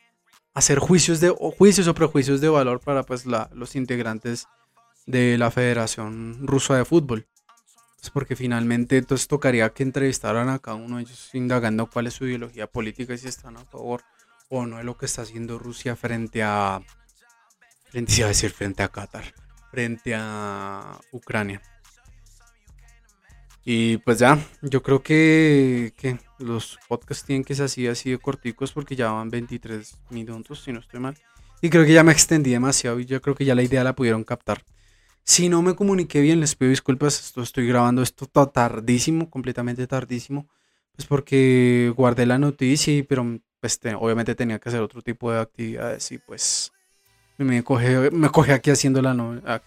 hacer 0.54 0.80
juicios 0.80 1.20
de 1.20 1.30
o 1.30 1.52
juicios 1.52 1.88
o 1.88 1.96
prejuicios 1.96 2.42
de 2.42 2.50
valor 2.50 2.82
para 2.82 3.04
pues 3.04 3.26
los 3.26 3.76
integrantes 3.76 4.48
de 5.06 5.38
la 5.38 5.50
Federación 5.50 6.46
Rusa 6.46 6.76
de 6.76 6.86
Fútbol. 6.86 7.28
Pues 8.00 8.10
porque 8.12 8.36
finalmente 8.36 8.98
entonces 8.98 9.30
tocaría 9.30 9.70
que 9.70 9.84
entrevistaran 9.84 10.50
a 10.50 10.60
cada 10.60 10.76
uno 10.76 10.98
de 10.98 11.04
ellos 11.04 11.30
indagando 11.34 11.90
cuál 11.90 12.08
es 12.08 12.14
su 12.14 12.26
ideología 12.26 12.68
política 12.68 13.14
y 13.14 13.18
si 13.18 13.30
están 13.30 13.56
a 13.56 13.64
favor 13.64 14.02
o 14.50 14.66
no 14.66 14.78
de 14.78 14.84
lo 14.84 14.98
que 14.98 15.06
está 15.06 15.22
haciendo 15.22 15.58
Rusia 15.58 15.96
frente 15.96 16.44
a 16.44 16.82
frente 17.90 18.24
a 18.24 18.28
decir 18.28 18.52
frente 18.52 18.84
a 18.84 18.90
Qatar 18.90 19.34
frente 19.72 20.14
a 20.14 21.00
Ucrania. 21.12 21.62
Y 23.66 23.98
pues 23.98 24.20
ya, 24.20 24.38
yo 24.62 24.84
creo 24.84 25.02
que, 25.02 25.94
los 26.40 26.78
podcasts 26.90 27.26
tienen 27.26 27.46
que 27.46 27.56
ser 27.56 27.66
así, 27.66 27.88
así 27.88 28.12
de 28.12 28.18
corticos 28.18 28.74
porque 28.74 28.96
ya 28.96 29.12
van 29.12 29.30
23 29.30 29.98
minutos, 30.10 30.64
si 30.64 30.74
no 30.74 30.80
estoy 30.80 31.00
mal. 31.00 31.18
Y 31.62 31.70
creo 31.70 31.86
que 31.86 31.94
ya 31.94 32.04
me 32.04 32.12
extendí 32.12 32.52
demasiado 32.52 33.00
y 33.00 33.06
yo 33.06 33.22
creo 33.22 33.36
que 33.36 33.46
ya 33.46 33.56
la 33.56 33.64
idea 33.64 33.84
la 33.86 33.96
pudieron 33.96 34.26
captar. 34.26 34.64
Si 35.24 35.48
no 35.48 35.62
me 35.62 35.76
comuniqué 35.76 36.20
bien, 36.20 36.42
les 36.42 36.56
pido 36.56 36.70
disculpas. 36.70 37.18
Esto, 37.22 37.42
estoy 37.42 37.66
grabando 37.66 38.02
esto 38.02 38.26
tardísimo, 38.26 39.30
completamente 39.30 39.88
tardísimo. 39.88 40.50
Pues 40.96 41.08
porque 41.08 41.94
guardé 41.96 42.26
la 42.26 42.38
noticia, 42.38 43.04
pero 43.08 43.40
pues, 43.62 43.80
obviamente 43.98 44.36
tenía 44.36 44.60
que 44.60 44.68
hacer 44.68 44.82
otro 44.82 45.02
tipo 45.02 45.32
de 45.32 45.40
actividades 45.40 46.12
y 46.12 46.18
pues 46.18 46.74
me 47.38 47.64
coge, 47.64 48.12
me 48.12 48.30
coge 48.30 48.52
aquí 48.52 48.70
haciendo 48.70 49.02
la 49.02 49.12
ah, 49.46 49.62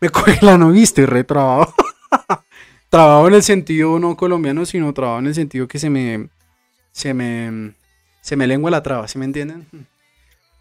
me 0.00 0.10
coge 0.10 0.38
la 0.42 0.58
novia 0.58 0.80
y 0.80 0.84
estoy 0.84 1.06
re 2.88 2.98
trabado. 2.98 3.28
en 3.28 3.34
el 3.34 3.42
sentido 3.42 3.98
no 3.98 4.16
colombiano, 4.16 4.64
sino 4.64 4.92
trabajo 4.92 5.20
en 5.20 5.26
el 5.26 5.34
sentido 5.34 5.68
que 5.68 5.78
se 5.78 5.90
me, 5.90 6.28
se 6.92 7.14
me, 7.14 7.74
se 8.20 8.36
me 8.36 8.46
lengua 8.46 8.70
la 8.70 8.82
traba, 8.82 9.08
¿sí 9.08 9.18
me 9.18 9.24
entienden? 9.24 9.66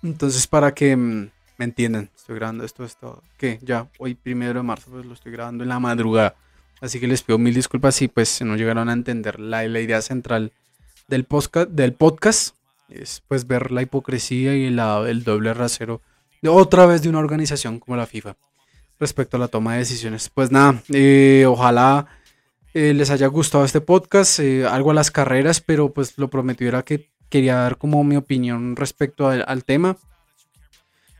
Entonces, 0.03 0.45
para 0.47 0.73
que 0.73 0.95
mm, 0.95 1.29
me 1.57 1.65
entiendan, 1.65 2.09
estoy 2.15 2.35
grabando 2.35 2.63
esto, 2.63 2.85
esto, 2.85 3.23
que 3.37 3.59
ya 3.61 3.87
hoy 3.97 4.15
primero 4.15 4.59
de 4.59 4.63
marzo, 4.63 4.91
pues 4.91 5.05
lo 5.05 5.13
estoy 5.13 5.31
grabando 5.31 5.63
en 5.63 5.69
la 5.69 5.79
madrugada. 5.79 6.35
Así 6.79 6.99
que 6.99 7.07
les 7.07 7.23
pido 7.23 7.39
mil 7.39 7.55
disculpas 7.55 7.95
si 7.95 8.07
pues 8.07 8.41
no 8.43 8.55
llegaron 8.55 8.89
a 8.89 8.93
entender 8.93 9.39
la, 9.39 9.67
la 9.67 9.79
idea 9.79 10.01
central 10.01 10.51
del 11.07 11.23
podcast, 11.23 11.69
del 11.69 11.93
podcast. 11.93 12.55
Es 12.89 13.23
pues 13.27 13.47
ver 13.47 13.71
la 13.71 13.81
hipocresía 13.81 14.55
y 14.55 14.65
el 14.65 15.23
doble 15.23 15.53
rasero 15.53 16.01
otra 16.45 16.85
vez 16.85 17.01
de 17.01 17.09
una 17.09 17.19
organización 17.19 17.79
como 17.79 17.97
la 17.97 18.05
FIFA 18.05 18.35
respecto 18.99 19.37
a 19.37 19.39
la 19.39 19.47
toma 19.47 19.73
de 19.73 19.79
decisiones. 19.79 20.29
Pues 20.29 20.51
nada, 20.51 20.81
eh, 20.89 21.45
ojalá 21.47 22.07
eh, 22.77 22.93
les 22.93 23.09
haya 23.09 23.25
gustado 23.25 23.65
este 23.65 23.81
podcast, 23.81 24.39
eh, 24.39 24.63
algo 24.67 24.91
a 24.91 24.93
las 24.93 25.09
carreras, 25.09 25.61
pero 25.61 25.91
pues 25.91 26.15
lo 26.19 26.29
prometió 26.29 26.67
era 26.67 26.83
que 26.83 27.09
quería 27.27 27.55
dar 27.55 27.79
como 27.79 28.03
mi 28.03 28.15
opinión 28.15 28.75
respecto 28.75 29.27
al 29.27 29.63
tema. 29.63 29.97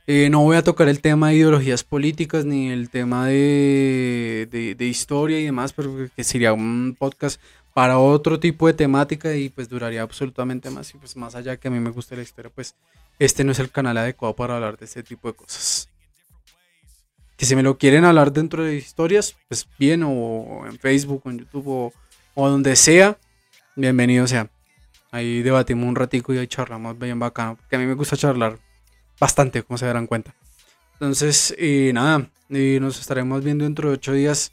no 0.07 0.43
voy 0.43 0.55
a 0.55 0.63
tocar 0.63 0.87
el 0.87 1.01
tema 1.01 1.29
de 1.29 1.37
ideologías 1.37 1.83
políticas 1.83 2.45
ni 2.45 2.69
el 2.69 2.91
tema 2.91 3.25
de, 3.25 4.47
de, 4.77 4.85
historia 4.85 5.39
y 5.39 5.45
demás, 5.45 5.73
pero 5.73 6.09
que 6.15 6.23
sería 6.23 6.53
un 6.53 6.95
podcast 6.97 7.41
para 7.73 7.97
otro 7.97 8.39
tipo 8.39 8.67
de 8.67 8.73
temática 8.73 9.35
y 9.35 9.49
pues 9.49 9.67
duraría 9.67 10.03
absolutamente 10.03 10.69
más. 10.69 10.93
Y 10.93 10.99
pues 10.99 11.15
más 11.17 11.33
allá 11.33 11.57
que 11.57 11.69
a 11.69 11.71
mí 11.71 11.79
me 11.79 11.89
guste 11.89 12.15
la 12.15 12.21
historia, 12.21 12.51
pues 12.53 12.75
este 13.17 13.43
no 13.43 13.51
es 13.51 13.57
el 13.57 13.71
canal 13.71 13.97
adecuado 13.97 14.35
para 14.35 14.55
hablar 14.57 14.77
de 14.77 14.85
este 14.85 15.01
tipo 15.01 15.27
de 15.27 15.33
cosas. 15.33 15.89
Que 17.37 17.45
si 17.45 17.55
me 17.55 17.61
lo 17.63 17.77
quieren 17.77 18.03
hablar 18.03 18.33
dentro 18.33 18.63
de 18.63 18.75
historias, 18.75 19.37
pues 19.47 19.69
bien, 19.77 20.01
o 20.03 20.63
en 20.65 20.77
Facebook, 20.79 21.21
o 21.23 21.29
en 21.29 21.39
YouTube, 21.39 21.93
o, 22.33 22.49
donde 22.49 22.75
sea, 22.75 23.17
bienvenido 23.75 24.25
sea. 24.25 24.49
Ahí 25.11 25.43
debatimos 25.43 25.87
un 25.87 25.95
ratico 25.95 26.33
y 26.33 26.39
ahí 26.39 26.47
charlamos 26.47 26.97
bien 26.97 27.19
bacano, 27.19 27.55
porque 27.55 27.75
a 27.75 27.79
mí 27.79 27.85
me 27.85 27.93
gusta 27.93 28.17
charlar 28.17 28.57
bastante, 29.19 29.61
como 29.61 29.77
se 29.77 29.85
darán 29.85 30.07
cuenta. 30.07 30.33
Entonces, 30.93 31.55
y 31.59 31.93
nada, 31.93 32.27
y 32.49 32.79
nos 32.79 32.99
estaremos 32.99 33.43
viendo 33.43 33.65
dentro 33.65 33.89
de 33.89 33.95
ocho 33.95 34.13
días. 34.13 34.51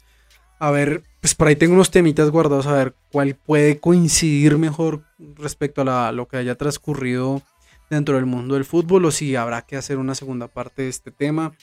A 0.59 0.69
ver, 0.69 1.03
pues 1.21 1.33
por 1.33 1.47
ahí 1.47 1.55
tengo 1.55 1.73
unos 1.73 1.89
temitas 1.89 2.29
guardados, 2.29 2.67
a 2.67 2.73
ver 2.73 2.95
cuál 3.11 3.35
puede 3.35 3.79
coincidir 3.79 4.59
mejor 4.59 5.03
respecto 5.37 5.81
a 5.81 6.11
lo 6.11 6.27
que 6.27 6.37
haya 6.37 6.53
transcurrido 6.53 7.41
dentro 7.89 8.15
del 8.15 8.27
mundo 8.27 8.53
del 8.53 8.63
fútbol, 8.63 9.05
o 9.05 9.11
si 9.11 9.35
habrá 9.35 9.63
que 9.63 9.75
hacer 9.75 9.97
una 9.97 10.13
segunda 10.13 10.47
parte 10.47 10.83
de 10.83 10.89
este 10.89 11.09
tema 11.09 11.53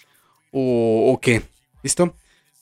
o, 0.53 1.19
qué. 1.21 1.43
¿Listo? 1.83 2.15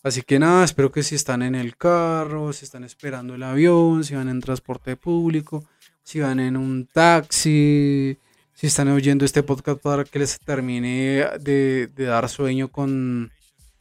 Así 0.02 0.22
que 0.22 0.38
nada, 0.38 0.64
espero 0.64 0.90
que 0.90 1.02
si 1.02 1.14
están 1.14 1.42
en 1.42 1.54
el 1.54 1.76
carro, 1.76 2.52
si 2.54 2.64
están 2.64 2.84
esperando 2.84 3.34
el 3.34 3.42
avión, 3.42 4.02
si 4.02 4.14
van 4.14 4.30
en 4.30 4.40
transporte 4.40 4.96
público, 4.96 5.62
si 6.02 6.20
van 6.20 6.40
en 6.40 6.56
un 6.56 6.86
taxi, 6.86 8.16
si 8.54 8.66
están 8.66 8.88
oyendo 8.88 9.24
este 9.24 9.42
podcast 9.42 9.80
para 9.80 10.04
que 10.04 10.20
les 10.20 10.40
termine 10.40 11.26
de, 11.40 11.90
dar 11.96 12.28
sueño 12.30 12.68
con, 12.68 13.30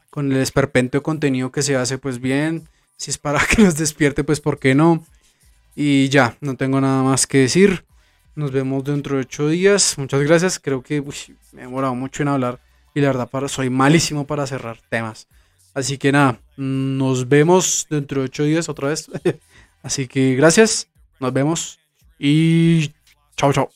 con 0.10 0.32
el 0.32 0.40
esperpento 0.40 0.98
de 0.98 1.04
contenido 1.04 1.52
que 1.52 1.62
se 1.62 1.78
hace, 1.78 1.98
pues 1.98 2.20
bien. 2.20 2.68
Si 2.98 3.12
es 3.12 3.18
para 3.18 3.40
que 3.46 3.62
los 3.62 3.78
despierte, 3.78 4.26
pues 4.26 4.42
¿por 4.42 4.60
qué 4.60 4.76
no? 4.76 5.06
Y 5.74 6.10
ya, 6.10 6.36
no 6.42 6.56
tengo 6.58 6.82
nada 6.82 7.02
más 7.04 7.26
que 7.26 7.40
decir. 7.40 7.86
Nos 8.36 8.52
vemos 8.52 8.84
dentro 8.84 9.16
de 9.16 9.22
ocho 9.22 9.48
días. 9.48 9.98
Muchas 9.98 10.22
gracias. 10.22 10.60
Creo 10.60 10.82
que 10.82 11.02
me 11.54 11.62
he 11.62 11.64
demorado 11.64 11.96
mucho 11.96 12.24
en 12.24 12.30
hablar. 12.30 12.60
Y 13.00 13.02
la 13.02 13.08
verdad, 13.08 13.30
para, 13.30 13.48
soy 13.48 13.70
malísimo 13.70 14.28
para 14.28 14.46
cerrar 14.46 14.78
temas. 14.90 15.28
Así 15.74 15.98
que 15.98 16.12
nada, 16.12 16.38
nos 16.58 17.30
vemos 17.30 17.88
dentro 17.90 18.20
de 18.20 18.26
ocho 18.26 18.44
días 18.44 18.68
otra 18.68 18.90
vez. 18.90 19.10
Así 19.84 20.06
que 20.06 20.36
gracias, 20.36 20.90
nos 21.22 21.32
vemos 21.32 21.80
y 22.20 22.92
chao, 23.38 23.54
chao. 23.54 23.70